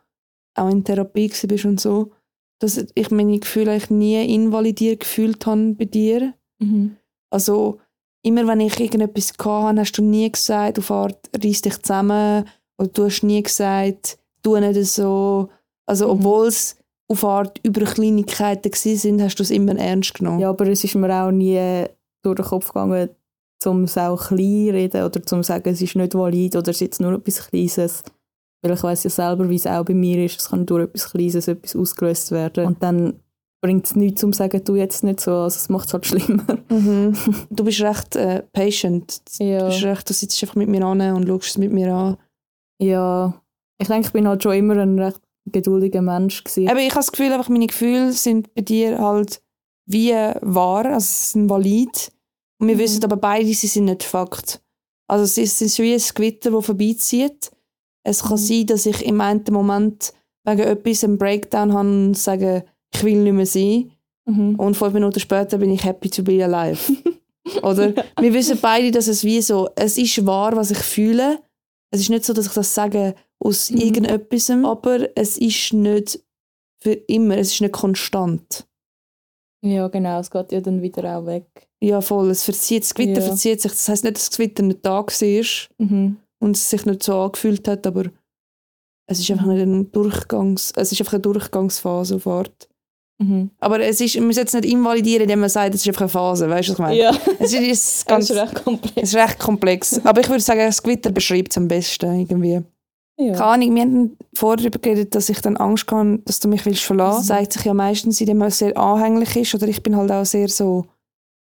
auch 0.54 0.70
in 0.70 0.84
Therapie 0.84 1.32
bist 1.46 1.64
und 1.64 1.80
so. 1.80 2.10
Dass 2.60 2.84
ich 2.92 3.10
meine 3.12 3.38
Gefühle 3.38 3.70
eigentlich 3.70 3.90
nie 3.90 4.34
invalidiert 4.34 5.00
gefühlt 5.00 5.46
habe 5.46 5.74
bei 5.74 5.84
dir. 5.84 6.34
Mhm. 6.58 6.96
Also 7.30 7.78
immer 8.28 8.46
wenn 8.46 8.60
ich 8.60 8.78
irgendetwas 8.78 9.32
hatte, 9.38 9.80
hast 9.80 9.92
du 9.92 10.02
nie 10.02 10.30
gesagt, 10.30 10.78
du 10.78 10.82
Fahrt, 10.82 11.30
reiss 11.42 11.62
dich 11.62 11.80
zusammen. 11.82 12.44
Oder 12.78 12.88
du 12.88 13.04
hast 13.06 13.22
nie 13.22 13.42
gesagt, 13.42 14.18
tu 14.42 14.56
nicht 14.56 14.84
so. 14.86 15.48
Also 15.86 16.06
mhm. 16.06 16.12
obwohl 16.12 16.46
es 16.46 16.76
auf 17.08 17.24
Art 17.24 17.58
über 17.62 17.84
Kleinigkeiten 17.84 18.70
sind, 18.72 19.22
hast 19.22 19.36
du 19.36 19.42
es 19.42 19.50
immer 19.50 19.76
ernst 19.76 20.14
genommen. 20.14 20.40
Ja, 20.40 20.50
aber 20.50 20.66
es 20.68 20.84
ist 20.84 20.94
mir 20.94 21.10
auch 21.10 21.30
nie 21.30 21.86
durch 22.22 22.36
den 22.36 22.44
Kopf 22.44 22.68
gegangen, 22.68 23.08
um 23.64 23.84
es 23.84 23.96
auch 23.96 24.28
klein 24.28 24.68
reden 24.70 25.02
oder 25.02 25.22
zum 25.22 25.42
sagen, 25.42 25.70
es 25.70 25.80
ist 25.80 25.96
nicht 25.96 26.14
valid 26.14 26.54
oder 26.54 26.70
es 26.70 26.76
ist 26.76 26.80
jetzt 26.80 27.00
nur 27.00 27.14
etwas 27.14 27.48
Kleines. 27.48 28.04
Weil 28.60 28.74
ich 28.74 28.82
weiß 28.82 29.04
ja 29.04 29.10
selber, 29.10 29.48
wie 29.48 29.56
es 29.56 29.66
auch 29.66 29.84
bei 29.84 29.94
mir 29.94 30.24
ist. 30.24 30.40
Es 30.40 30.50
kann 30.50 30.66
durch 30.66 30.84
etwas 30.84 31.10
Kleines 31.10 31.48
etwas 31.48 31.76
ausgelöst 31.76 32.30
werden. 32.30 32.66
Und 32.66 32.82
dann 32.82 33.14
bringt 33.60 33.86
es 33.86 33.96
nichts, 33.96 34.22
um 34.22 34.32
zu 34.32 34.38
sagen, 34.38 34.62
du 34.64 34.76
jetzt 34.76 35.02
nicht 35.02 35.20
so. 35.20 35.32
Also 35.32 35.56
es 35.56 35.68
macht 35.68 35.88
es 35.88 35.94
halt 35.94 36.06
schlimmer. 36.06 36.58
Mhm. 36.68 37.16
Du 37.50 37.64
bist 37.64 37.80
recht 37.80 38.16
äh, 38.16 38.42
patient. 38.52 39.20
Ja. 39.38 39.60
Du, 39.60 39.66
bist 39.66 39.84
recht, 39.84 40.08
du 40.08 40.14
sitzt 40.14 40.42
einfach 40.42 40.56
mit 40.56 40.68
mir 40.68 40.84
an 40.84 41.00
und 41.00 41.26
schaust 41.26 41.50
es 41.50 41.58
mit 41.58 41.72
mir 41.72 41.92
an. 41.92 42.16
Ja, 42.80 43.40
ich 43.80 43.88
denke, 43.88 44.06
ich 44.06 44.12
bin 44.12 44.28
halt 44.28 44.42
schon 44.42 44.54
immer 44.54 44.76
ein 44.76 44.98
recht 44.98 45.20
geduldiger 45.46 46.02
Mensch 46.02 46.44
gewesen. 46.44 46.68
Aber 46.68 46.80
ich 46.80 46.90
habe 46.90 47.00
das 47.00 47.12
Gefühl, 47.12 47.32
einfach 47.32 47.48
meine 47.48 47.66
Gefühle 47.66 48.12
sind 48.12 48.54
bei 48.54 48.62
dir 48.62 48.98
halt 48.98 49.42
wie 49.86 50.12
wahr, 50.12 50.84
also 50.84 51.06
sie 51.06 51.32
sind 51.32 51.50
valid. 51.50 52.12
Und 52.60 52.68
wir 52.68 52.74
mhm. 52.74 52.80
wissen 52.80 53.04
aber 53.04 53.16
beide, 53.16 53.46
sie 53.46 53.66
sind 53.66 53.86
nicht 53.86 54.02
Fakt. 54.02 54.60
Also 55.08 55.24
sie 55.24 55.46
sind 55.46 55.70
so 55.70 55.82
wie 55.82 55.94
ein 55.94 56.02
Gewitter, 56.14 56.50
das 56.50 56.66
vorbeizieht. 56.66 57.50
Es 58.04 58.22
kann 58.22 58.32
mhm. 58.32 58.36
sein, 58.36 58.66
dass 58.66 58.86
ich 58.86 59.04
im 59.04 59.20
einen 59.20 59.44
Moment 59.50 60.12
wegen 60.44 60.60
etwas 60.60 61.04
einen 61.04 61.18
Breakdown 61.18 61.72
habe 61.72 61.88
und 61.88 62.14
sage, 62.14 62.64
ich 62.94 63.04
will 63.04 63.22
nicht 63.22 63.32
mehr 63.32 63.46
sein. 63.46 63.92
Mhm. 64.26 64.56
Und 64.56 64.76
fünf 64.76 64.92
Minuten 64.92 65.20
später 65.20 65.58
bin 65.58 65.70
ich 65.70 65.84
happy 65.84 66.10
to 66.10 66.22
be 66.22 66.44
alive. 66.44 66.92
Oder? 67.62 67.94
Wir 68.20 68.34
wissen 68.34 68.58
beide, 68.60 68.90
dass 68.90 69.08
es 69.08 69.24
wie 69.24 69.40
so, 69.40 69.70
es 69.74 69.96
ist 69.96 70.26
wahr, 70.26 70.54
was 70.56 70.70
ich 70.70 70.78
fühle. 70.78 71.40
Es 71.90 72.00
ist 72.00 72.10
nicht 72.10 72.24
so, 72.24 72.32
dass 72.32 72.46
ich 72.46 72.52
das 72.52 72.74
sage 72.74 73.14
aus 73.40 73.70
mhm. 73.70 73.78
irgendetwas, 73.78 74.50
aber 74.50 75.16
es 75.16 75.38
ist 75.38 75.72
nicht 75.72 76.20
für 76.82 76.92
immer, 76.92 77.38
es 77.38 77.52
ist 77.52 77.60
nicht 77.60 77.72
konstant. 77.72 78.66
Ja, 79.64 79.88
genau, 79.88 80.20
es 80.20 80.30
geht 80.30 80.52
ja 80.52 80.60
dann 80.60 80.82
wieder 80.82 81.18
auch 81.18 81.26
weg. 81.26 81.68
Ja, 81.80 82.00
voll, 82.00 82.30
es 82.30 82.44
verzieht, 82.44 82.84
das 82.84 82.94
Gewitter 82.94 83.20
ja. 83.20 83.26
verzieht 83.26 83.60
sich. 83.60 83.72
Das 83.72 83.88
heisst 83.88 84.04
nicht, 84.04 84.16
dass 84.16 84.28
das 84.28 84.36
Gewitter 84.36 84.62
nicht 84.62 84.84
da 84.84 85.04
war 85.04 85.44
mhm. 85.78 86.16
und 86.40 86.56
es 86.56 86.70
sich 86.70 86.84
nicht 86.84 87.02
so 87.02 87.18
angefühlt 87.18 87.66
hat, 87.66 87.86
aber 87.86 88.04
es 89.06 89.20
ist 89.20 89.30
einfach 89.30 89.46
nicht 89.46 89.62
ein 89.62 89.90
Durchgangs, 89.90 90.72
es 90.76 90.92
ist 90.92 91.00
einfach 91.00 91.14
eine 91.14 91.22
Durchgangsphase 91.22 92.16
auf 92.16 92.26
Art. 92.26 92.67
Mhm. 93.18 93.50
Aber 93.58 93.80
es 93.80 94.00
ist, 94.00 94.16
man 94.16 94.28
muss 94.28 94.36
jetzt 94.36 94.54
nicht 94.54 94.64
invalidieren, 94.64 95.22
indem 95.22 95.40
man 95.40 95.48
sagt, 95.48 95.74
es 95.74 95.82
ist 95.82 95.88
einfach 95.88 96.02
eine 96.02 96.08
Phase, 96.08 96.48
weißt 96.48 96.68
du, 96.68 96.72
was 96.72 96.78
ich 96.78 96.78
meine? 96.78 96.96
Ja. 96.96 97.12
Es 97.38 97.52
ist, 97.52 98.06
ganz, 98.06 98.30
es 98.30 98.36
ist 98.36 98.42
recht 98.42 98.64
komplex. 98.64 98.96
Es 98.96 99.08
ist 99.08 99.14
recht 99.16 99.38
komplex. 99.38 100.00
Aber 100.04 100.20
ich 100.20 100.28
würde 100.28 100.42
sagen, 100.42 100.60
das 100.60 100.82
Gewitter 100.82 101.10
beschreibt 101.10 101.52
es 101.52 101.58
am 101.58 101.66
besten 101.66 102.20
irgendwie. 102.20 102.62
Ja. 103.20 103.32
Keine 103.32 103.44
Ahnung, 103.44 103.74
wir 103.74 103.82
haben 103.82 104.16
vorher 104.32 104.58
darüber 104.58 104.78
geredet, 104.78 105.14
dass 105.14 105.28
ich 105.28 105.40
dann 105.40 105.56
Angst 105.56 105.90
habe, 105.90 106.20
dass 106.24 106.38
du 106.38 106.46
mich 106.46 106.64
willst 106.64 106.84
verlassen. 106.84 107.18
Das 107.18 107.26
zeigt 107.26 107.52
sich 107.52 107.64
ja 107.64 107.74
meistens, 107.74 108.20
indem 108.20 108.38
man 108.38 108.50
sehr 108.50 108.76
anhänglich 108.76 109.34
ist. 109.34 109.54
Oder 109.56 109.66
ich 109.66 109.82
bin 109.82 109.96
halt 109.96 110.12
auch 110.12 110.24
sehr 110.24 110.48
so 110.48 110.86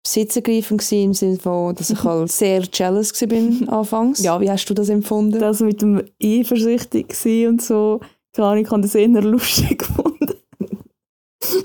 besitzergreifend 0.04 0.92
im 0.92 1.13
Sinne 1.13 1.38
von, 1.38 1.75
dass 1.75 1.92
ich 1.92 2.04
halt 2.04 2.31
sehr 2.31 2.63
jealous 2.74 3.13
war 3.22 3.80
anfangs. 3.80 4.24
Ja, 4.24 4.42
wie 4.42 4.50
hast 4.50 4.66
du 4.66 4.74
das 4.74 4.90
empfunden? 4.90 5.40
Das 5.40 5.60
mit 5.60 5.84
dem 5.84 6.02
eifersüchtig 6.22 7.16
und 7.48 7.62
so, 7.62 8.00
keine 8.34 8.48
Ahnung, 8.48 8.63
ich 8.63 8.72
habe 8.72 8.81
das 8.81 8.96
eher 8.96 9.08
lustig 9.08 9.80
gefunden. 9.80 10.11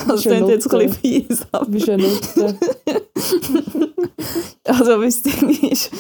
Das 0.07 0.23
klingt 0.23 0.49
jetzt 0.49 0.73
ein 0.73 0.79
bisschen 0.79 1.27
fies. 1.27 1.47
Aber. 1.53 1.67
Bist 1.67 1.87
ja 1.87 1.97
Also, 4.65 5.01
das 5.01 5.23
Ding 5.23 5.71
ist, 5.71 5.91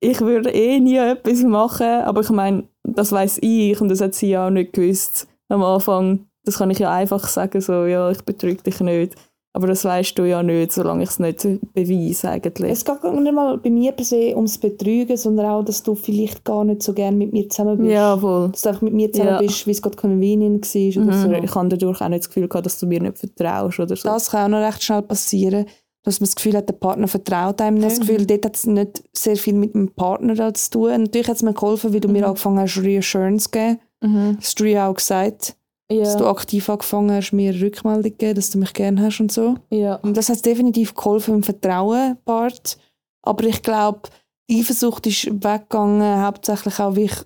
ich 0.00 0.20
würde 0.20 0.50
eh 0.50 0.80
nie 0.80 0.96
etwas 0.96 1.42
machen, 1.42 1.86
aber 1.86 2.20
ich 2.20 2.30
meine, 2.30 2.64
das 2.82 3.12
weiß 3.12 3.38
ich 3.42 3.80
und 3.80 3.88
das 3.88 4.00
hat 4.00 4.14
sie 4.14 4.30
ja 4.30 4.46
auch 4.46 4.50
nicht 4.50 4.72
gewusst 4.72 5.28
am 5.48 5.62
Anfang. 5.62 6.26
Das 6.44 6.58
kann 6.58 6.70
ich 6.70 6.78
ja 6.78 6.90
einfach 6.92 7.26
sagen, 7.28 7.60
so, 7.60 7.84
ja, 7.86 8.10
ich 8.10 8.22
betrüge 8.22 8.62
dich 8.62 8.80
nicht. 8.80 9.14
Aber 9.54 9.66
das 9.66 9.84
weißt 9.84 10.18
du 10.18 10.24
ja 10.24 10.42
nicht, 10.42 10.72
solange 10.72 11.02
ich 11.02 11.10
es 11.10 11.18
nicht 11.18 11.46
beweise 11.74 12.30
eigentlich. 12.30 12.72
Es 12.72 12.84
geht 12.86 13.04
nicht 13.04 13.34
mal 13.34 13.58
bei 13.58 13.68
mir 13.68 13.92
per 13.92 14.04
se 14.04 14.34
ums 14.34 14.56
Betrügen, 14.56 15.16
sondern 15.18 15.46
auch, 15.46 15.62
dass 15.62 15.82
du 15.82 15.94
vielleicht 15.94 16.42
gar 16.42 16.64
nicht 16.64 16.82
so 16.82 16.94
gerne 16.94 17.16
mit 17.18 17.34
mir 17.34 17.50
zusammen 17.50 17.76
bist. 17.76 17.90
Ja, 17.90 18.16
voll. 18.16 18.48
Dass 18.48 18.62
du 18.62 18.68
einfach 18.70 18.82
mit 18.82 18.94
mir 18.94 19.12
zusammen 19.12 19.30
ja. 19.32 19.38
bist, 19.38 19.66
wie 19.66 19.72
es 19.72 19.82
gerade 19.82 19.96
convenient 19.96 20.74
war 20.74 21.02
oder 21.02 21.16
mhm. 21.16 21.22
so. 21.22 21.44
Ich 21.44 21.54
habe 21.54 21.68
dadurch 21.68 22.00
auch 22.00 22.08
nicht 22.08 22.20
das 22.20 22.28
Gefühl 22.30 22.48
gehabt, 22.48 22.64
dass 22.64 22.78
du 22.78 22.86
mir 22.86 23.02
nicht 23.02 23.18
vertraust 23.18 23.78
oder 23.78 23.94
so. 23.94 24.08
Das 24.08 24.30
kann 24.30 24.54
auch 24.54 24.58
noch 24.58 24.66
recht 24.66 24.82
schnell 24.82 25.02
passieren, 25.02 25.66
dass 26.02 26.18
man 26.18 26.26
das 26.26 26.36
Gefühl 26.36 26.56
hat, 26.56 26.68
der 26.70 26.74
Partner 26.74 27.06
vertraut 27.06 27.60
einem. 27.60 27.76
Mhm. 27.76 27.82
Das 27.82 28.00
Gefühl, 28.00 28.24
dort 28.24 28.46
hat 28.46 28.56
es 28.56 28.66
nicht 28.66 29.04
sehr 29.12 29.36
viel 29.36 29.54
mit 29.54 29.74
dem 29.74 29.92
Partner 29.92 30.54
zu 30.54 30.70
tun. 30.70 31.02
Natürlich 31.02 31.28
hat 31.28 31.36
es 31.36 31.42
mir 31.42 31.52
geholfen, 31.52 31.92
wie 31.92 32.00
du 32.00 32.08
mhm. 32.08 32.14
mir 32.14 32.26
angefangen 32.26 32.58
hast, 32.58 32.78
Reassurance 32.78 33.44
zu 33.44 33.50
geben. 33.50 33.80
Mhm. 34.00 34.36
Das 34.36 34.46
hast 34.46 34.60
du 34.60 34.64
ja 34.64 34.88
auch 34.88 34.94
gesagt 34.94 35.56
ja. 35.92 36.04
dass 36.04 36.16
du 36.16 36.26
aktiv 36.26 36.68
angefangen 36.68 37.12
hast, 37.12 37.32
mir 37.32 37.54
Rückmeldung 37.60 38.12
zu 38.12 38.16
geben, 38.16 38.34
dass 38.34 38.50
du 38.50 38.58
mich 38.58 38.72
gerne 38.72 39.02
hast 39.02 39.20
und 39.20 39.32
so. 39.32 39.56
Ja. 39.70 39.96
Und 39.96 40.16
das 40.16 40.28
hat 40.28 40.44
definitiv 40.44 40.94
geholfen 40.94 41.34
im 41.34 41.42
Vertrauen-Part. 41.42 42.78
Aber 43.22 43.44
ich 43.44 43.62
glaube, 43.62 44.08
die 44.50 44.60
Eifersucht 44.60 45.06
ist 45.06 45.26
weggegangen, 45.26 46.22
hauptsächlich 46.22 46.78
auch, 46.78 46.96
wie 46.96 47.04
ich 47.04 47.16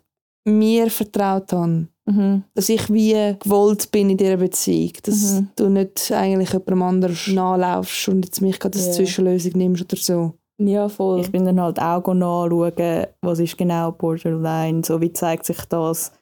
mir 0.45 0.91
vertraut 0.91 1.53
habe. 1.53 1.89
Mhm. 2.09 2.45
Dass 2.55 2.69
ich 2.69 2.93
wie 2.93 3.37
gewollt 3.41 3.91
bin 3.91 4.11
in 4.11 4.17
dieser 4.17 4.37
Beziehung. 4.37 4.93
Dass 5.03 5.33
mhm. 5.33 5.49
du 5.57 5.69
nicht 5.69 6.13
eigentlich 6.13 6.53
jemandem 6.53 6.83
anderes 6.83 7.27
nachlaufst 7.29 8.09
und 8.09 8.25
jetzt 8.25 8.41
mich 8.41 8.61
gerade 8.61 8.79
als 8.79 8.87
yeah. 8.87 8.95
Zwischenlösung 8.95 9.53
nimmst 9.55 9.83
oder 9.83 10.01
so. 10.01 10.33
Ja, 10.59 10.89
voll. 10.89 11.21
Ich 11.21 11.31
bin 11.31 11.45
dann 11.45 11.61
halt 11.61 11.81
auch 11.81 12.15
nachschauen, 12.15 13.07
was 13.21 13.41
ist 13.41 13.59
genau 13.59 13.93
Borderline, 13.93 14.83
so 14.85 15.01
wie 15.01 15.13
zeigt 15.13 15.45
sich 15.45 15.61
das 15.69 16.13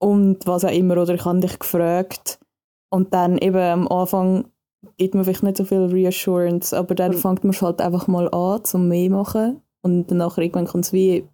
und 0.00 0.46
was 0.46 0.64
auch 0.64 0.72
immer. 0.72 1.00
Oder 1.00 1.14
ich 1.14 1.24
habe 1.24 1.40
dich 1.40 1.58
gefragt. 1.58 2.38
Und 2.90 3.14
dann 3.14 3.38
eben 3.38 3.58
am 3.58 3.88
Anfang 3.88 4.46
gibt 4.96 5.14
man 5.14 5.24
vielleicht 5.24 5.42
nicht 5.42 5.56
so 5.56 5.64
viel 5.64 5.84
Reassurance, 5.84 6.76
aber 6.76 6.94
dann 6.94 7.12
mhm. 7.12 7.18
fängt 7.18 7.44
man 7.44 7.54
halt 7.60 7.80
einfach 7.80 8.08
mal 8.08 8.28
an, 8.32 8.64
zum 8.64 8.88
mehr 8.88 9.08
zu 9.08 9.12
machen. 9.12 9.62
Und 9.82 10.10
danach 10.10 10.38
irgendwann 10.38 10.66
kommt 10.66 10.86
es 10.86 10.92
wie 10.92 11.24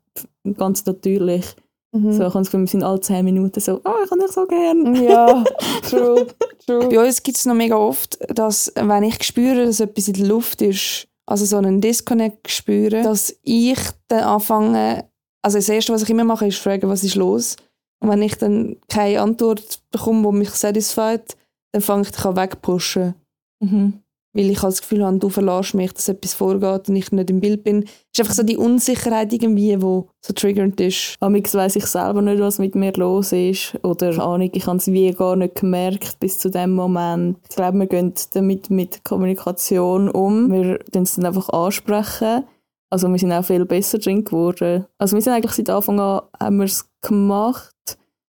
ganz 0.56 0.84
natürlich. 0.84 1.56
Mhm. 1.92 2.12
So 2.12 2.28
kann 2.28 2.42
es 2.42 2.52
wir 2.52 2.66
sind 2.66 2.82
alle 2.82 3.00
zehn 3.00 3.24
Minuten 3.24 3.60
so, 3.60 3.80
oh, 3.84 4.02
ich 4.02 4.10
kann 4.10 4.18
dich 4.18 4.30
so 4.30 4.46
gerne. 4.46 5.02
Ja, 5.02 5.44
true, 5.88 6.26
true. 6.66 6.88
Bei 6.88 7.06
uns 7.06 7.22
gibt 7.22 7.38
es 7.38 7.46
noch 7.46 7.54
mega 7.54 7.76
oft, 7.76 8.18
dass 8.36 8.72
wenn 8.74 9.04
ich 9.04 9.22
spüre, 9.22 9.66
dass 9.66 9.80
etwas 9.80 10.08
in 10.08 10.14
der 10.14 10.26
Luft 10.26 10.62
ist, 10.62 11.08
also 11.26 11.44
so 11.44 11.56
einen 11.56 11.80
Disconnect 11.80 12.50
spüre, 12.50 13.02
dass 13.02 13.34
ich 13.42 13.78
dann 14.08 14.24
anfange, 14.24 15.04
also 15.42 15.58
das 15.58 15.68
Erste, 15.68 15.92
was 15.92 16.02
ich 16.02 16.10
immer 16.10 16.24
mache, 16.24 16.46
ist 16.46 16.58
fragen, 16.58 16.88
was 16.88 17.04
ist 17.04 17.14
los? 17.14 17.56
Und 18.00 18.10
wenn 18.10 18.22
ich 18.22 18.36
dann 18.36 18.76
keine 18.88 19.20
Antwort 19.20 19.80
bekomme, 19.90 20.30
die 20.30 20.38
mich 20.38 20.50
satisfied, 20.50 21.36
dann 21.72 21.82
fange 21.82 22.02
ich 22.02 22.10
dich 22.10 22.24
an 22.24 22.36
wegpushen. 22.36 23.14
Mhm. 23.60 24.02
weil 24.36 24.50
ich 24.50 24.62
halt 24.62 24.72
das 24.72 24.82
Gefühl 24.82 25.04
habe, 25.04 25.18
du 25.18 25.30
verlässt 25.30 25.74
mich, 25.74 25.94
dass 25.94 26.10
etwas 26.10 26.34
vorgeht 26.34 26.90
und 26.90 26.96
ich 26.96 27.10
nicht 27.10 27.30
im 27.30 27.40
Bild 27.40 27.64
bin. 27.64 27.84
Es 27.84 27.90
ist 28.12 28.20
einfach 28.20 28.34
so 28.34 28.42
die 28.42 28.58
Unsicherheit 28.58 29.32
irgendwie, 29.32 29.80
wo 29.80 30.08
so 30.20 30.34
triggernd 30.34 30.78
ist. 30.78 31.16
Amix 31.20 31.54
weiss 31.54 31.74
ich 31.74 31.86
selber 31.86 32.20
nicht, 32.20 32.38
was 32.38 32.58
mit 32.58 32.74
mir 32.74 32.92
los 32.92 33.32
ist. 33.32 33.74
Oder 33.82 34.22
Ahnung, 34.22 34.50
ich 34.52 34.66
habe 34.66 34.76
es 34.76 34.88
wie 34.88 35.10
gar 35.12 35.36
nicht 35.36 35.54
gemerkt 35.54 36.20
bis 36.20 36.38
zu 36.38 36.50
dem 36.50 36.72
Moment. 36.74 37.38
Ich 37.48 37.56
glaube, 37.56 37.78
wir 37.78 37.86
gehen 37.86 38.12
damit 38.34 38.68
mit 38.68 39.02
Kommunikation 39.04 40.10
um. 40.10 40.52
Wir 40.52 40.80
dann 40.92 41.04
es 41.04 41.14
dann 41.14 41.24
einfach 41.24 41.48
ansprechen. 41.48 42.44
Also 42.90 43.08
wir 43.08 43.18
sind 43.18 43.32
auch 43.32 43.44
viel 43.44 43.64
besser 43.64 43.98
drin 43.98 44.24
geworden. 44.24 44.86
Also 44.98 45.16
wir 45.16 45.22
sind 45.22 45.32
eigentlich 45.32 45.52
seit 45.52 45.70
Anfang 45.70 46.00
an 46.00 46.22
haben 46.40 46.56
wir 46.58 46.64
es 46.64 46.88
gemacht. 47.02 47.74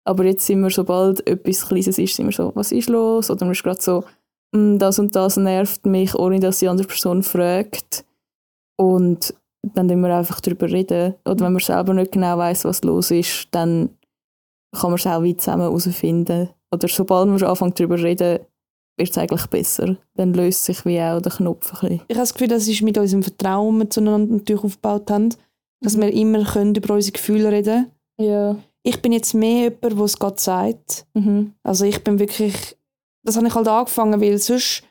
Aber 0.06 0.26
jetzt 0.26 0.46
sind 0.46 0.62
wir, 0.62 0.72
sobald 0.72 1.26
etwas 1.28 1.68
Kleines 1.68 2.00
ist, 2.00 2.16
sind 2.16 2.26
wir 2.28 2.32
so, 2.32 2.52
was 2.56 2.72
ist 2.72 2.90
los? 2.90 3.30
Oder 3.30 3.46
man 3.46 3.52
ist 3.52 3.64
gerade 3.64 3.82
so, 3.82 4.04
«Mm, 4.56 4.78
das 4.78 4.98
und 4.98 5.16
das 5.16 5.38
nervt 5.38 5.86
mich, 5.86 6.16
ohne 6.16 6.40
dass 6.40 6.60
die 6.60 6.68
andere 6.68 6.88
Person 6.88 7.22
fragt. 7.22 8.06
Und 8.78 9.36
dann 9.62 9.90
reden 9.90 10.02
wir 10.02 10.16
einfach 10.16 10.40
darüber 10.42 10.70
reden. 10.70 11.16
Oder 11.26 11.46
wenn 11.46 11.54
man 11.54 11.62
selber 11.62 11.94
nicht 11.94 12.12
genau 12.12 12.38
weiß, 12.38 12.66
was 12.66 12.84
los 12.84 13.12
ist, 13.12 13.50
dann 13.52 13.90
kann 14.72 14.92
man 14.92 15.00
es 15.00 15.06
auch 15.06 15.22
wie 15.22 15.36
zusammen 15.38 15.64
herausfinden. 15.64 16.50
Oder 16.72 16.88
sobald 16.88 17.28
man 17.28 17.44
anfängt 17.44 17.80
darüber 17.80 17.98
zu 17.98 18.04
reden, 18.04 18.40
wird 19.00 19.10
es 19.10 19.18
eigentlich 19.18 19.48
besser. 19.48 19.96
Dann 20.16 20.34
löst 20.34 20.66
sich 20.66 20.86
wie 20.86 21.02
auch 21.02 21.22
der 21.22 21.32
Knopf 21.32 21.74
ein 21.74 21.80
bisschen. 21.80 22.02
Ich 22.08 22.16
habe 22.16 22.24
das 22.24 22.34
Gefühl, 22.34 22.48
das 22.50 22.68
ist 22.68 22.82
mit 22.82 22.98
unserem 22.98 23.24
Vertrauen, 23.24 23.80
das 23.80 23.86
wir 23.86 23.90
zueinander 23.90 24.36
natürlich 24.36 24.64
aufgebaut 24.64 25.10
haben, 25.10 25.30
dass 25.82 25.98
wir 25.98 26.12
immer 26.14 26.44
können 26.44 26.76
über 26.76 26.94
unsere 26.94 27.14
Gefühle 27.14 27.52
reden 27.52 27.88
Ja. 28.18 28.56
Ich 28.84 29.02
bin 29.02 29.12
jetzt 29.12 29.34
mehr 29.34 29.64
jemand, 29.64 29.84
der 29.84 30.06
es 30.06 30.20
gerade 30.20 30.40
sagt. 30.40 31.06
Mhm. 31.14 31.54
Also 31.64 31.86
ich 31.86 32.04
bin 32.04 32.20
wirklich, 32.20 32.78
das 33.24 33.36
habe 33.36 33.48
ich 33.48 33.56
halt 33.56 33.68
angefangen, 33.68 34.22
weil 34.22 34.38
sonst 34.38 34.84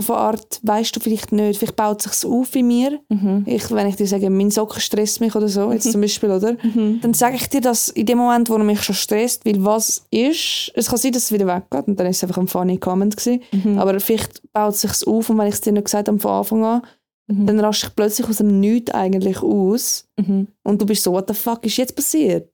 auf 0.00 0.10
eine 0.10 0.18
Art 0.20 0.60
weißt 0.62 0.96
du 0.96 1.00
vielleicht 1.00 1.30
nicht, 1.32 1.58
vielleicht 1.58 1.76
baut 1.76 2.04
es 2.04 2.20
sich 2.20 2.28
auf 2.30 2.54
in 2.56 2.66
mir. 2.66 2.98
Mhm. 3.08 3.44
Ich, 3.46 3.70
wenn 3.70 3.86
ich 3.86 3.96
dir 3.96 4.06
sage, 4.06 4.28
mein 4.30 4.50
Socken 4.50 4.80
stresst 4.80 5.20
mich 5.20 5.34
oder 5.36 5.48
so, 5.48 5.70
jetzt 5.72 5.92
zum 5.92 6.00
Beispiel, 6.00 6.30
oder? 6.30 6.56
Mhm. 6.62 7.00
Dann 7.00 7.14
sage 7.14 7.36
ich 7.36 7.48
dir 7.48 7.60
das 7.60 7.88
in 7.88 8.06
dem 8.06 8.18
Moment, 8.18 8.50
wo 8.50 8.54
er 8.54 8.64
mich 8.64 8.82
schon 8.82 8.94
stresst, 8.96 9.46
weil 9.46 9.64
was 9.64 10.04
ist, 10.10 10.72
es 10.74 10.88
kann 10.88 10.98
sein, 10.98 11.12
dass 11.12 11.24
es 11.24 11.32
wieder 11.32 11.46
weggeht 11.46 11.86
und 11.86 11.98
dann 12.00 12.06
ist 12.08 12.16
es 12.16 12.24
einfach 12.24 12.38
ein 12.38 12.48
funny 12.48 12.78
Comment 12.78 13.16
gewesen. 13.16 13.42
Mhm. 13.52 13.78
Aber 13.78 13.98
vielleicht 14.00 14.42
baut 14.52 14.74
es 14.74 14.80
sich 14.80 15.06
auf 15.06 15.30
und 15.30 15.38
wenn 15.38 15.46
ich 15.48 15.54
es 15.54 15.60
dir 15.60 15.72
nicht 15.72 15.84
gesagt 15.84 16.08
habe 16.08 16.18
von 16.18 16.30
Anfang 16.32 16.64
an, 16.64 16.82
Mhm. 17.28 17.46
dann 17.46 17.60
raste 17.60 17.86
ich 17.86 17.94
plötzlich 17.94 18.28
aus 18.28 18.38
dem 18.38 18.58
Nichts 18.58 18.90
eigentlich 18.90 19.40
aus 19.40 20.04
Mhm. 20.18 20.48
und 20.64 20.82
du 20.82 20.86
bist 20.86 21.04
so, 21.04 21.12
what 21.12 21.28
the 21.28 21.34
fuck 21.34 21.64
ist 21.64 21.76
jetzt 21.76 21.94
passiert? 21.94 22.48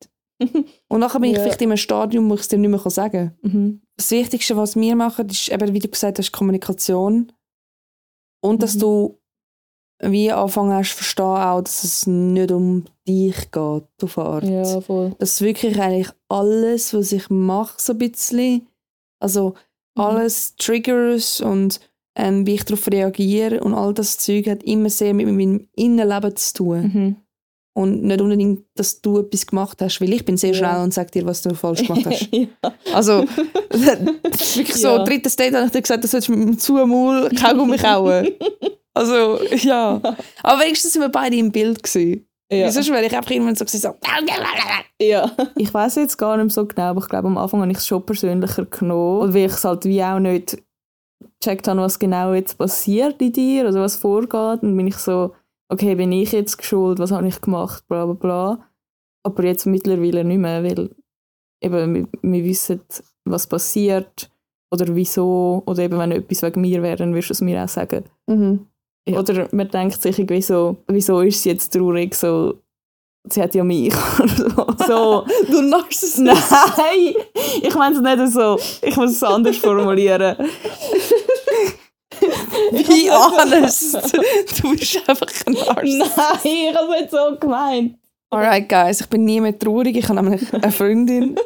und 0.88 1.00
nachher 1.00 1.18
bin 1.18 1.30
ich 1.30 1.36
Ja. 1.38 1.42
vielleicht 1.44 1.62
in 1.62 1.70
einem 1.70 1.78
Stadium, 1.78 2.28
wo 2.28 2.34
ich 2.34 2.42
es 2.42 2.48
dir 2.48 2.58
nicht 2.58 2.68
mehr 2.68 2.78
sagen 2.90 3.32
kann. 3.42 3.50
Mhm. 3.52 3.80
Das 3.96 4.10
Wichtigste, 4.10 4.54
was 4.54 4.76
wir 4.76 4.94
machen, 4.94 5.30
ist 5.30 5.48
eben, 5.50 5.72
wie 5.72 5.78
du 5.78 5.88
gesagt 5.88 6.18
hast, 6.18 6.30
Kommunikation. 6.30 7.32
Und 8.40 8.62
dass 8.62 8.74
Mhm. 8.76 8.80
du 8.80 9.18
wie 10.02 10.30
anfangen 10.30 10.72
hast 10.74 10.90
zu 10.90 10.96
verstehen, 10.96 11.24
auch, 11.24 11.62
dass 11.62 11.82
es 11.82 12.06
nicht 12.06 12.50
um 12.52 12.84
dich 13.08 13.50
geht, 13.50 13.54
auf 13.54 14.18
eine 14.18 14.26
Art. 14.28 14.44
Ja, 14.44 14.80
voll. 14.82 15.14
Dass 15.18 15.40
wirklich 15.40 15.80
eigentlich 15.80 16.10
alles, 16.28 16.92
was 16.92 17.12
ich 17.12 17.30
mache, 17.30 17.80
so 17.80 17.92
ein 17.94 17.98
bisschen, 17.98 18.68
also 19.20 19.54
Mhm. 19.96 20.02
alles 20.02 20.56
Triggers 20.56 21.40
und 21.40 21.80
ähm, 22.18 22.46
wie 22.46 22.54
ich 22.54 22.64
darauf 22.64 22.86
reagiere 22.88 23.60
und 23.60 23.72
all 23.74 23.94
das 23.94 24.18
Zeug 24.18 24.46
hat 24.48 24.62
immer 24.62 24.90
sehr 24.90 25.14
mit 25.14 25.26
meinem 25.26 25.68
Innenleben 25.74 26.36
zu 26.36 26.54
tun. 26.54 26.82
Mhm. 26.82 27.16
Und 27.76 28.04
nicht 28.04 28.22
unbedingt, 28.22 28.64
dass 28.74 29.02
du 29.02 29.18
etwas 29.18 29.46
gemacht 29.46 29.82
hast, 29.82 30.00
weil 30.00 30.10
ich 30.14 30.24
bin 30.24 30.38
sehr 30.38 30.52
Ja. 30.52 30.56
schnell 30.56 30.82
und 30.82 30.94
sage 30.94 31.10
dir, 31.10 31.26
was 31.26 31.42
du 31.42 31.54
falsch 31.54 31.86
gemacht 31.86 32.06
hast. 32.06 32.28
ja. 32.32 32.46
Also, 32.94 33.22
wirklich 33.70 34.74
so, 34.74 34.88
Ja. 34.88 35.04
drittes 35.04 35.36
Date 35.36 35.54
habe 35.54 35.66
ich 35.66 35.72
dir 35.72 35.82
gesagt, 35.82 36.02
du 36.02 36.08
sollst 36.08 36.30
mit 36.30 36.38
dem 36.38 36.58
Zumaul 36.58 37.28
Kaugummi 37.38 37.76
kauen. 37.78 38.28
Also, 38.94 39.38
ja. 39.56 40.00
Aber 40.42 40.60
wenigstens 40.62 40.94
sind 40.94 41.02
wir 41.02 41.10
beide 41.10 41.36
im 41.36 41.52
Bild 41.52 41.82
gewesen. 41.82 42.26
Ja. 42.50 42.68
Wieso 42.68 42.92
wäre 42.92 43.04
ich 43.04 43.14
einfach 43.14 43.30
irgendwann 43.30 43.56
so 43.56 43.66
so 43.66 43.94
Ja. 45.02 45.30
Ich 45.56 45.74
weiß 45.74 45.96
jetzt 45.96 46.16
gar 46.16 46.36
nicht 46.38 46.52
so 46.52 46.64
genau, 46.64 46.82
aber 46.90 47.00
ich 47.00 47.08
glaube, 47.08 47.26
am 47.28 47.36
Anfang 47.36 47.60
habe 47.60 47.72
ich 47.72 47.78
es 47.78 47.86
schon 47.86 48.06
persönlicher 48.06 48.64
genommen. 48.64 49.20
Und 49.20 49.34
weil 49.34 49.46
ich 49.46 49.52
es 49.52 49.64
halt 49.64 49.84
wie 49.84 50.02
auch 50.02 50.18
nicht 50.18 50.56
gecheckt 51.40 51.68
habe, 51.68 51.80
was 51.80 51.98
genau 51.98 52.32
jetzt 52.32 52.56
passiert 52.56 53.20
in 53.20 53.32
dir, 53.32 53.66
also 53.66 53.80
was 53.80 53.96
vorgeht. 53.96 54.62
Und 54.62 54.76
bin 54.76 54.86
ich 54.86 54.96
so, 54.96 55.32
okay, 55.68 55.94
bin 55.94 56.12
ich 56.12 56.32
jetzt 56.32 56.58
geschuld, 56.58 56.98
was 56.98 57.10
habe 57.10 57.28
ich 57.28 57.40
gemacht, 57.40 57.86
bla 57.88 58.04
bla 58.06 58.14
bla. 58.14 58.68
Aber 59.22 59.44
jetzt 59.44 59.66
mittlerweile 59.66 60.24
nicht 60.24 60.38
mehr, 60.38 60.62
weil 60.62 60.90
eben 61.60 61.94
wir, 61.94 62.08
wir 62.22 62.44
wissen, 62.44 62.80
was 63.24 63.46
passiert 63.46 64.30
oder 64.70 64.94
wieso. 64.94 65.62
Oder 65.66 65.84
eben, 65.84 65.98
wenn 65.98 66.12
etwas 66.12 66.42
wegen 66.42 66.60
mir 66.60 66.82
wäre, 66.82 66.96
dann 66.96 67.12
würdest 67.12 67.30
du 67.30 67.34
es 67.34 67.40
mir 67.40 67.62
auch 67.62 67.68
sagen. 67.68 68.04
Mhm. 68.26 68.66
Ja. 69.08 69.20
Oder 69.20 69.48
man 69.52 69.68
denkt 69.68 70.00
sich 70.02 70.18
irgendwie 70.18 70.42
so, 70.42 70.76
wieso 70.88 71.20
ist 71.20 71.42
sie 71.42 71.50
jetzt 71.50 71.72
traurig? 71.72 72.14
So, 72.14 72.60
sie 73.28 73.42
hat 73.42 73.54
ja 73.54 73.64
mich. 73.64 73.94
So. 74.86 75.24
Du 75.50 75.62
Narzisst. 75.62 76.20
Nein, 76.20 77.14
ich 77.60 77.74
meine 77.74 77.96
es 77.96 78.00
nicht 78.00 78.32
so. 78.32 78.56
Ich 78.82 78.96
muss 78.96 79.12
es 79.12 79.22
anders 79.24 79.56
formulieren. 79.56 80.36
Wie 82.72 83.10
honest. 83.10 83.94
Du 84.60 84.76
bist 84.76 85.08
einfach 85.08 85.28
ein 85.46 85.52
Narzisst. 85.52 86.16
Nein, 86.16 86.38
ich 86.44 86.74
habe 86.74 86.94
es 86.94 87.00
nicht 87.00 87.10
so 87.10 87.36
gemeint. 87.38 87.98
Alright, 88.30 88.68
guys, 88.68 89.00
ich 89.00 89.06
bin 89.06 89.24
nie 89.24 89.40
mehr 89.40 89.58
traurig. 89.58 89.96
Ich 89.96 90.08
habe 90.08 90.20
nämlich 90.22 90.52
eine 90.52 90.72
Freundin. 90.72 91.36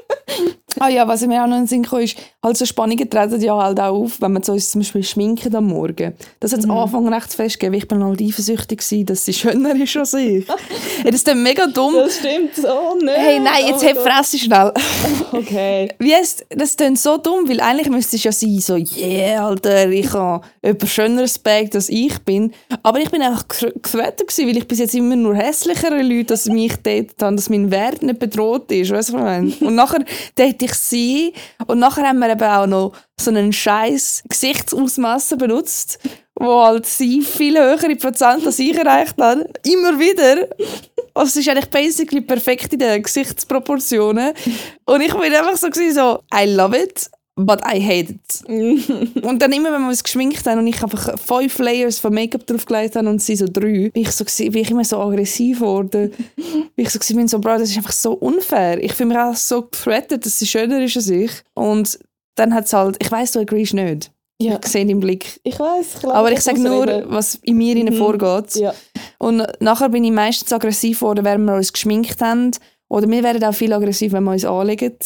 Ah 0.79 0.89
ja, 0.89 1.07
was 1.07 1.27
mir 1.27 1.43
auch 1.43 1.47
noch 1.47 1.57
in 1.57 1.63
den 1.63 1.69
Sinn 1.69 1.83
kam, 1.83 2.01
ist, 2.01 2.17
halt 2.43 2.57
so 2.57 2.65
Spannungen 2.65 3.09
treten 3.09 3.41
ja 3.41 3.57
halt 3.57 3.81
auch 3.81 4.03
auf, 4.03 4.21
wenn 4.21 4.33
man 4.33 4.43
so 4.43 4.53
uns 4.53 4.71
zum 4.71 4.81
Beispiel 4.81 5.03
schminken 5.03 5.55
am 5.55 5.67
Morgen. 5.67 6.15
Das 6.39 6.53
hat 6.53 6.65
am 6.65 6.71
Anfang 6.71 7.13
recht 7.13 7.33
festgegeben, 7.33 7.73
weil 7.73 7.83
ich 7.83 7.89
bin 7.89 8.05
halt 8.05 8.23
eifersüchtig 8.23 8.79
gewesen, 8.79 9.07
dass 9.07 9.25
sie 9.25 9.33
schöner 9.33 9.75
ist 9.75 9.97
als 9.97 10.15
ich. 10.15 10.47
das 11.05 11.15
ist 11.15 11.29
dann 11.29 11.43
mega 11.43 11.67
dumm. 11.67 11.95
Das 11.95 12.19
stimmt 12.19 12.55
so 12.55 12.95
nicht. 12.97 13.17
Hey, 13.17 13.41
nein, 13.41 13.67
jetzt 13.69 13.85
Oh 13.85 13.93
Gott. 13.95 14.03
Fresse 14.05 14.39
schnell. 14.39 14.73
Okay. 15.33 15.89
Wie 16.01 16.13
es, 16.13 16.45
das 16.49 16.77
klingt 16.77 16.99
so 16.99 17.17
dumm, 17.17 17.49
weil 17.49 17.61
eigentlich 17.61 17.89
müsste 17.89 18.17
es 18.17 18.25
ja 18.25 18.33
sein, 18.33 18.59
so, 18.59 18.75
yeah, 18.75 19.47
Alter, 19.47 19.89
ich 19.89 20.13
habe 20.13 20.45
jemand 20.61 20.89
schöneres 20.89 21.39
Bag, 21.39 21.73
als 21.73 21.89
ich 21.89 22.19
bin. 22.25 22.53
Aber 22.83 22.99
ich 22.99 23.11
bin 23.11 23.23
einfach 23.23 23.47
gefreut 23.47 24.19
gewesen, 24.19 24.49
weil 24.49 24.57
ich 24.57 24.67
bis 24.67 24.81
jetzt 24.81 24.95
immer 24.95 25.15
nur 25.15 25.37
hässlichere 25.37 26.03
Leute, 26.03 26.25
dass 26.25 26.47
mich 26.47 26.75
datet 26.83 27.23
haben, 27.23 27.37
dass 27.37 27.49
mein 27.49 27.71
Wert 27.71 28.03
nicht 28.03 28.19
bedroht 28.19 28.73
ist, 28.73 28.91
weißt 28.91 29.11
du, 29.11 29.13
was 29.13 29.21
ich 29.21 29.25
meine? 29.25 29.53
Und 29.61 29.77
nachher 29.77 30.05
ich 30.63 30.75
sie 30.75 31.35
und 31.67 31.79
nachher 31.79 32.09
haben 32.09 32.19
wir 32.19 32.31
eben 32.31 32.43
auch 32.43 32.67
noch 32.67 32.93
so 33.21 33.31
einen 33.31 33.53
scheiß 33.53 34.25
Gesichtsausmassen 34.29 35.39
benutzt, 35.39 35.99
wo 36.35 36.65
halt 36.65 36.87
sie 36.87 37.23
viel 37.23 37.59
höhere 37.59 37.97
Prozent 37.97 38.47
als 38.47 38.59
ich 38.59 38.77
erreicht 38.77 39.21
haben. 39.21 39.45
Immer 39.65 39.99
wieder. 39.99 40.49
Also 41.15 41.29
es 41.29 41.37
ist 41.37 41.49
eigentlich 41.49 41.71
basically 41.71 42.21
perfekt 42.21 42.73
in 42.73 42.79
den 42.79 43.03
Gesichtsproportionen. 43.03 44.33
Und 44.87 45.01
ich 45.01 45.13
bin 45.13 45.35
einfach 45.35 45.57
so, 45.57 45.69
gewesen, 45.69 45.95
so 45.95 46.21
I 46.35 46.47
love 46.47 46.77
it, 46.77 47.11
but 47.47 47.61
I 47.65 47.81
hate 47.81 48.13
it. 48.13 48.43
und 49.25 49.41
dann 49.41 49.53
immer, 49.53 49.73
wenn 49.73 49.83
wir 49.83 49.89
uns 49.89 50.03
geschminkt 50.03 50.47
haben 50.47 50.59
und 50.59 50.67
ich 50.67 50.83
einfach 50.83 51.19
fünf 51.19 51.59
Layers 51.59 51.99
von 51.99 52.15
Make-up 52.15 52.47
draufgelegt 52.47 52.97
habe 52.97 53.09
und 53.09 53.23
sie 53.23 53.37
so 53.37 53.47
drei, 53.47 53.91
bin 53.91 54.03
ich, 54.03 54.13
so, 54.13 54.25
bin 54.25 54.57
ich 54.57 54.71
immer 54.71 54.85
so 54.85 55.01
aggressiv 55.01 55.61
geworden. 55.61 56.13
bin 56.37 56.71
ich 56.77 56.91
so, 56.91 57.15
bin 57.15 57.29
so, 57.29 57.39
Bro, 57.39 57.59
das 57.59 57.71
ist 57.71 57.77
einfach 57.77 57.93
so 57.93 58.13
unfair. 58.13 58.83
Ich 58.83 58.93
fühle 58.95 59.11
mich 59.11 59.19
auch 59.19 59.35
so 59.35 59.63
gefrettet, 59.63 60.25
dass 60.25 60.39
sie 60.39 60.47
schöner 60.47 60.83
ist 60.83 60.97
als 60.97 61.09
ich. 61.09 61.31
Und 61.55 61.99
dann 62.37 62.55
hat 62.55 62.67
es 62.67 62.73
halt, 62.73 62.97
ich 63.03 63.11
weiss, 63.11 63.33
du 63.33 63.41
agreest 63.41 63.75
nicht. 63.75 64.11
Ja. 64.41 64.59
Ich 64.63 64.69
sehe 64.71 64.87
deinen 64.87 65.01
Blick. 65.01 65.39
Ich 65.43 65.61
weiß, 65.61 66.01
glaube, 66.01 66.15
Aber 66.15 66.33
ich 66.33 66.41
sage 66.41 66.61
nur, 66.61 66.87
was 67.07 67.35
in 67.43 67.59
mir 67.59 67.77
mhm. 67.77 67.93
vorgeht. 67.93 68.55
Ja. 68.55 68.73
Und 69.19 69.47
nachher 69.61 69.91
bin 69.91 70.03
ich 70.03 70.13
meistens 70.13 70.51
aggressiv 70.53 71.01
geworden, 71.01 71.25
wenn 71.25 71.45
wir 71.45 71.55
uns 71.55 71.73
geschminkt 71.73 72.21
haben. 72.23 72.53
Oder 72.89 73.09
wir 73.09 73.23
werden 73.23 73.45
auch 73.45 73.55
viel 73.55 73.73
aggressiv, 73.73 74.13
wenn 74.13 74.25
wir 74.25 74.33
uns 74.33 74.47
anlegen. 74.47 74.97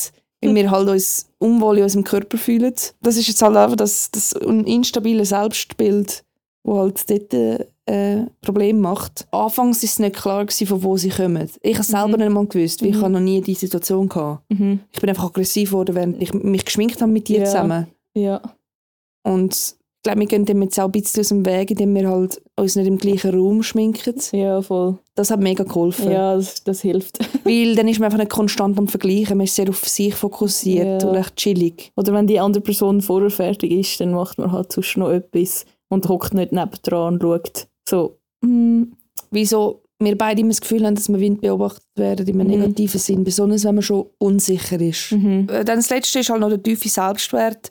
Weil 0.49 0.55
wir 0.55 0.71
halt 0.71 0.89
uns 0.89 1.29
unwohl 1.39 1.79
in 1.79 1.85
unserem 1.85 2.05
Körper 2.05 2.39
fühlen. 2.39 2.75
Das 3.03 3.17
ist 3.17 3.29
jetzt 3.29 3.43
halt 3.43 3.57
einfach 3.57 3.77
das, 3.77 4.11
das 4.11 4.33
instabile 4.33 5.25
Selbstbild, 5.25 6.25
das 6.65 6.75
halt 6.77 7.11
dort 7.11 7.67
äh, 7.87 8.25
Problem 8.41 8.81
macht. 8.81 9.27
Anfangs 9.31 9.83
war 9.83 9.85
es 9.87 9.99
nicht 9.99 10.17
klar, 10.17 10.45
gewesen, 10.47 10.67
von 10.67 10.83
wo 10.83 10.97
sie 10.97 11.11
kommen. 11.11 11.51
Ich 11.63 11.75
habe 11.75 11.85
selber 11.85 12.17
nicht 12.17 12.31
mal 12.31 12.47
gewusst, 12.47 12.83
weil 12.83 12.91
ich 12.91 12.97
habe 12.97 13.11
noch 13.11 13.21
nie 13.21 13.41
diese 13.43 13.61
Situation 13.61 14.09
hatte. 14.15 14.41
Mhm. 14.49 14.81
Ich 14.93 15.01
bin 15.01 15.11
einfach 15.11 15.25
aggressiv 15.27 15.71
geworden, 15.71 15.95
während 15.95 16.23
ich 16.23 16.33
mich 16.33 16.65
geschminkt 16.65 17.01
habe 17.03 17.13
mit 17.13 17.29
dir 17.29 17.41
Ja. 17.41 17.45
zusammen. 17.45 17.87
Ja. 18.15 18.41
Und 19.23 19.77
glaube, 20.05 20.21
wir 20.21 20.27
gehen 20.27 20.45
dem 20.45 20.63
jetzt 20.63 20.79
auch 20.79 20.85
ein 20.85 20.93
bisschen 20.93 21.21
aus 21.23 21.29
dem 21.29 21.45
Weg, 21.45 21.73
indem 21.73 21.95
wir 21.97 22.09
halt 22.09 22.41
uns 22.57 22.77
nicht 22.77 22.87
im 22.87 22.99
gleichen 22.99 23.35
Raum 23.35 23.63
schminken. 23.65 24.15
Ja, 24.33 24.63
voll. 24.63 24.99
Das 25.17 25.31
hat 25.33 25.41
mega 25.41 25.65
geholfen. 25.65 26.13
Ja, 26.13 26.37
das, 26.37 26.63
das 26.63 26.81
hilft. 26.83 27.19
Weil 27.45 27.75
dann 27.75 27.89
ist 27.89 27.99
man 27.99 28.07
einfach 28.07 28.19
nicht 28.19 28.31
konstant 28.31 28.79
am 28.79 28.87
Vergleichen. 28.87 29.37
Man 29.37 29.45
ist 29.47 29.57
sehr 29.57 29.69
auf 29.69 29.85
sich 29.89 30.15
fokussiert 30.15 31.03
Ja. 31.03 31.09
und 31.09 31.17
echt 31.17 31.35
chillig. 31.37 31.91
Oder 31.97 32.13
wenn 32.13 32.27
die 32.29 32.39
andere 32.39 32.63
Person 32.63 33.01
vorher 33.01 33.31
fertig 33.31 33.73
ist, 33.73 34.01
dann 34.01 34.13
macht 34.13 34.39
man 34.39 34.53
halt 34.53 34.71
sonst 34.73 34.97
noch 34.97 35.11
etwas 35.11 35.65
und 35.89 36.09
hockt 36.09 36.35
nicht 36.35 36.53
nebendran 36.53 37.15
und 37.15 37.23
schaut 37.23 37.67
so, 37.89 38.19
mm, 38.43 38.83
Wieso 39.31 39.83
wir 40.01 40.19
beide 40.19 40.41
immer 40.41 40.51
das 40.51 40.61
Gefühl 40.61 40.85
haben, 40.85 40.97
dass 40.97 41.09
wir 41.09 41.19
Wind 41.21 41.41
beobachtet 41.41 41.87
werden, 41.97 42.27
in 42.27 42.41
einem 42.41 42.51
Mhm. 42.51 42.59
negativen 42.61 43.01
Sinn. 43.01 43.25
Besonders, 43.25 43.65
wenn 43.65 43.77
man 43.77 43.83
schon 43.83 44.07
unsicher 44.19 44.81
ist. 44.81 45.13
mhm. 45.13 45.47
Äh, 45.51 45.65
Dann 45.65 45.77
das 45.79 45.89
Letzte 45.91 46.19
ist 46.19 46.29
halt 46.31 46.41
noch 46.41 46.49
der 46.51 46.63
tiefe 46.63 46.89
Selbstwert. 46.89 47.71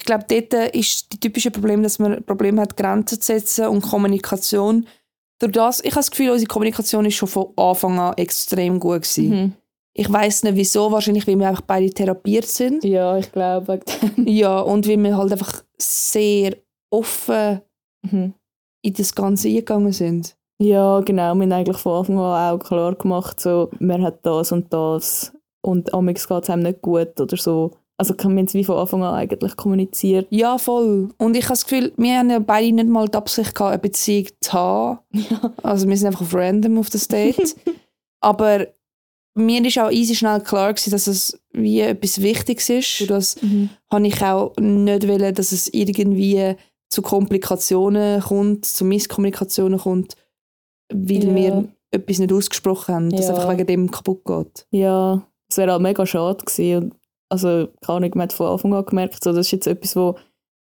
Ich 0.00 0.06
glaube, 0.06 0.24
dort 0.28 0.74
ist 0.74 1.12
das 1.12 1.20
typische 1.20 1.50
Problem, 1.50 1.82
dass 1.82 1.98
man 1.98 2.22
Probleme 2.24 2.60
hat, 2.60 2.76
Grenzen 2.76 3.20
zu 3.20 3.26
setzen 3.26 3.66
und 3.66 3.82
Kommunikation. 3.82 4.86
Durch 5.40 5.52
das, 5.52 5.80
ich 5.80 5.90
habe 5.90 6.00
das 6.00 6.10
Gefühl, 6.10 6.30
unsere 6.30 6.48
Kommunikation 6.48 7.04
ist 7.04 7.14
schon 7.14 7.28
von 7.28 7.48
Anfang 7.56 7.98
an 7.98 8.14
extrem 8.16 8.80
gut 8.80 9.02
gewesen. 9.02 9.30
Mhm. 9.30 9.52
Ich 9.94 10.12
weiß 10.12 10.44
nicht 10.44 10.56
wieso, 10.56 10.92
wahrscheinlich, 10.92 11.26
weil 11.26 11.38
wir 11.38 11.48
einfach 11.48 11.62
beide 11.62 11.90
therapiert 11.90 12.46
sind. 12.46 12.84
Ja, 12.84 13.16
ich 13.18 13.30
glaube. 13.32 13.80
Ja, 14.24 14.60
und 14.60 14.86
weil 14.88 15.02
wir 15.02 15.16
halt 15.16 15.32
einfach 15.32 15.62
sehr 15.78 16.56
offen 16.90 17.60
Mhm. 18.02 18.32
in 18.82 18.92
das 18.92 19.12
Ganze 19.12 19.48
eingegangen 19.48 19.92
sind. 19.92 20.36
Ja, 20.62 21.00
genau. 21.00 21.34
Wir 21.34 21.42
haben 21.42 21.52
eigentlich 21.52 21.78
von 21.78 21.98
Anfang 21.98 22.18
an 22.18 22.54
auch 22.54 22.64
klar 22.64 22.94
gemacht, 22.94 23.40
so, 23.40 23.70
man 23.80 24.02
hat 24.02 24.24
das 24.24 24.52
und 24.52 24.72
das 24.72 25.32
und 25.62 25.92
amigs 25.92 26.28
geht 26.28 26.44
es 26.44 26.50
einem 26.50 26.62
nicht 26.62 26.80
gut 26.80 27.20
oder 27.20 27.36
so. 27.36 27.72
Also 28.00 28.14
wir 28.16 28.24
haben 28.24 28.38
es 28.38 28.54
wie 28.54 28.62
von 28.64 28.76
Anfang 28.76 29.02
an 29.02 29.14
eigentlich 29.14 29.56
kommuniziert. 29.56 30.28
Ja, 30.30 30.56
voll. 30.56 31.08
Und 31.18 31.36
ich 31.36 31.44
habe 31.44 31.52
das 31.54 31.66
Gefühl, 31.66 31.92
wir 31.96 32.16
haben 32.18 32.30
ja 32.30 32.38
beide 32.38 32.72
nicht 32.72 32.88
mal 32.88 33.08
die 33.08 33.18
Absicht 33.18 33.54
gehabt, 33.54 33.72
eine 33.72 33.78
Beziehung 33.80 34.28
zu 34.40 34.52
haben. 34.52 34.98
Also 35.64 35.88
wir 35.88 35.96
sind 35.96 36.06
einfach 36.06 36.20
auf 36.22 36.32
random 36.34 36.78
auf 36.78 36.90
das 36.90 37.08
Date. 37.08 37.56
Aber 38.20 38.68
mir 39.34 39.64
ist 39.64 39.78
auch 39.78 39.90
easy 39.90 40.14
schnell 40.14 40.40
klar 40.40 40.72
gewesen, 40.72 40.90
dass 40.92 41.06
es 41.08 41.40
wie 41.52 41.80
etwas 41.80 42.22
Wichtiges 42.22 42.68
ist. 42.68 43.00
Und 43.02 43.10
das 43.10 43.36
habe 43.92 44.06
ich 44.06 44.22
auch 44.22 44.54
nicht 44.58 45.08
wollen, 45.08 45.34
dass 45.34 45.50
es 45.52 45.66
irgendwie 45.72 46.54
zu 46.88 47.02
Komplikationen 47.02 48.20
kommt, 48.22 48.64
zu 48.64 48.84
Misskommunikationen 48.84 49.78
kommt, 49.80 50.14
weil 50.92 51.24
Ja. 51.24 51.34
wir 51.34 51.68
etwas 51.90 52.18
nicht 52.18 52.32
ausgesprochen 52.32 52.94
haben, 52.94 53.10
dass 53.10 53.26
Ja. 53.28 53.34
einfach 53.34 53.48
wegen 53.50 53.66
dem 53.66 53.90
kaputt 53.90 54.24
geht. 54.24 54.66
Ja, 54.70 55.22
es 55.50 55.56
wäre 55.56 55.72
halt 55.72 55.82
mega 55.82 56.06
schade 56.06 56.44
gewesen. 56.44 56.84
Und 56.84 56.94
also, 57.28 57.68
keine 57.80 57.96
Ahnung, 57.96 58.10
man 58.14 58.22
hat 58.24 58.32
von 58.32 58.46
Anfang 58.46 58.74
an 58.74 58.84
gemerkt, 58.84 59.22
so, 59.22 59.32
das 59.32 59.46
ist 59.46 59.52
jetzt 59.52 59.66
etwas, 59.66 59.96
wo 59.96 60.16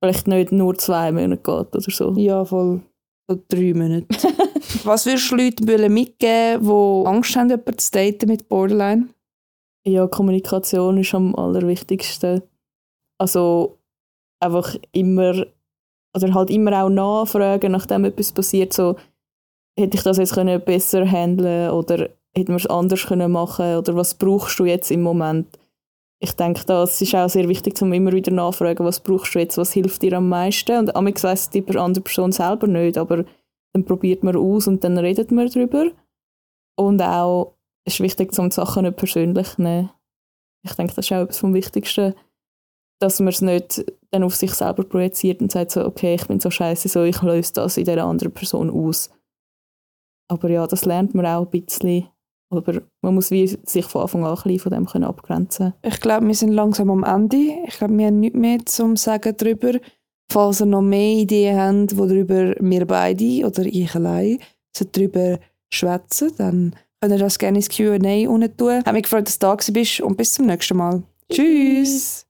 vielleicht 0.01 0.27
nicht 0.27 0.51
nur 0.51 0.77
zwei 0.77 1.11
Monate 1.11 1.37
geht 1.37 1.75
oder 1.75 1.81
so. 1.81 2.13
Ja, 2.17 2.43
voll. 2.45 2.81
So 3.29 3.41
drei 3.47 3.73
Monate. 3.73 4.07
Was 4.83 5.05
würdest 5.05 5.31
du 5.31 5.35
Leuten 5.35 5.93
mitgeben, 5.93 6.65
die 6.65 7.07
Angst 7.07 7.35
haben, 7.35 7.49
jemanden 7.49 7.77
zu 7.77 7.91
daten 7.91 8.27
mit 8.27 8.49
Borderline? 8.49 9.09
Ja, 9.85 10.07
Kommunikation 10.07 10.97
ist 10.97 11.13
am 11.13 11.35
allerwichtigsten. 11.35 12.41
Also 13.17 13.77
einfach 14.41 14.75
immer, 14.91 15.45
oder 16.15 16.33
halt 16.33 16.49
immer 16.49 16.83
auch 16.83 16.89
nachfragen, 16.89 17.71
nachdem 17.71 18.05
etwas 18.05 18.31
passiert, 18.31 18.73
so, 18.73 18.95
hätte 19.79 19.97
ich 19.97 20.03
das 20.03 20.17
jetzt 20.17 20.33
können 20.33 20.61
besser 20.63 21.05
handeln 21.05 21.71
oder 21.71 22.09
hätte 22.35 22.51
man 22.51 22.57
es 22.57 22.67
anders 22.67 23.05
können 23.05 23.31
machen 23.31 23.77
oder 23.77 23.95
was 23.95 24.13
brauchst 24.13 24.59
du 24.59 24.65
jetzt 24.65 24.91
im 24.91 25.01
Moment? 25.01 25.47
Ich 26.23 26.31
denke, 26.31 26.63
das 26.65 27.01
ist 27.01 27.13
auch 27.15 27.27
sehr 27.27 27.49
wichtig, 27.49 27.81
um 27.81 27.91
immer 27.91 28.13
wieder 28.13 28.31
nachfragen, 28.31 28.85
was 28.85 29.01
brauchst 29.01 29.35
du 29.35 29.39
jetzt, 29.39 29.57
was 29.57 29.73
hilft 29.73 30.01
dir 30.03 30.13
am 30.13 30.29
meisten? 30.29 30.77
Und 30.77 30.95
amigs 30.95 31.21
weiss 31.21 31.49
die 31.49 31.65
andere 31.77 32.01
Person 32.01 32.31
selber 32.31 32.65
nicht, 32.65 32.97
aber 32.97 33.25
dann 33.73 33.83
probiert 33.83 34.23
man 34.23 34.37
aus 34.37 34.67
und 34.67 34.85
dann 34.85 34.97
redet 34.97 35.33
man 35.33 35.49
darüber. 35.49 35.91
Und 36.77 37.01
auch, 37.01 37.57
es 37.85 37.95
ist 37.95 37.99
wichtig, 37.99 38.39
um 38.39 38.47
die 38.47 38.55
Sachen 38.55 38.83
nicht 38.85 38.95
persönlich 38.95 39.49
zu 39.49 39.63
nehmen. 39.63 39.89
Ich 40.65 40.71
denke, 40.75 40.95
das 40.95 41.05
ist 41.05 41.11
auch 41.11 41.23
etwas 41.23 41.39
vom 41.39 41.53
Wichtigsten, 41.53 42.13
dass 43.01 43.19
man 43.19 43.27
es 43.27 43.41
nicht 43.41 43.83
dann 44.11 44.23
auf 44.23 44.37
sich 44.37 44.53
selber 44.53 44.85
projiziert 44.85 45.41
und 45.41 45.51
sagt 45.51 45.71
so, 45.71 45.85
okay, 45.85 46.15
ich 46.15 46.25
bin 46.25 46.39
so 46.39 46.49
scheiße, 46.49 46.87
so 46.87 47.03
ich 47.03 47.21
löse 47.21 47.51
das 47.51 47.75
in 47.75 47.83
dieser 47.83 48.05
anderen 48.05 48.33
Person 48.33 48.69
aus. 48.69 49.11
Aber 50.29 50.49
ja, 50.49 50.65
das 50.67 50.85
lernt 50.85 51.13
man 51.15 51.25
auch 51.25 51.41
ein 51.41 51.51
bisschen. 51.65 52.07
Aber 52.55 52.81
man 53.01 53.15
muss 53.15 53.31
wie 53.31 53.47
sich 53.47 53.85
von 53.85 54.03
Anfang 54.03 54.23
an 54.23 54.31
ein 54.31 54.35
bisschen 54.35 54.59
von 54.59 54.71
dem 54.71 54.85
können 54.85 55.05
abgrenzen 55.05 55.73
Ich 55.81 55.99
glaube, 55.99 56.27
wir 56.27 56.35
sind 56.35 56.51
langsam 56.51 56.89
am 56.89 57.03
Ende. 57.03 57.37
Ich 57.67 57.77
glaube, 57.77 57.97
wir 57.97 58.07
haben 58.07 58.19
nichts 58.19 58.37
mehr 58.37 58.65
zu 58.65 58.95
sagen 58.95 59.35
darüber. 59.37 59.79
Falls 60.31 60.61
ihr 60.61 60.65
noch 60.65 60.81
mehr 60.81 61.17
Ideen 61.17 61.57
habt, 61.57 61.97
worüber 61.97 62.55
wir 62.59 62.85
beide 62.85 63.45
oder 63.45 63.65
ich 63.65 63.93
allein 63.93 64.39
darüber 64.95 65.39
schwätzen, 65.71 66.31
dann 66.37 66.75
könnt 67.01 67.13
ihr 67.13 67.19
das 67.19 67.37
gerne 67.37 67.57
ins 67.57 67.69
Q&A 67.69 68.29
unten 68.29 68.57
tun. 68.57 68.83
Hat 68.85 68.93
mich 68.93 69.03
gefreut, 69.03 69.27
dass 69.27 69.37
du 69.37 69.47
da 69.47 69.57
bist 69.71 70.01
und 70.01 70.17
bis 70.17 70.33
zum 70.33 70.45
nächsten 70.45 70.77
Mal. 70.77 71.03
Tschüss. 71.31 72.25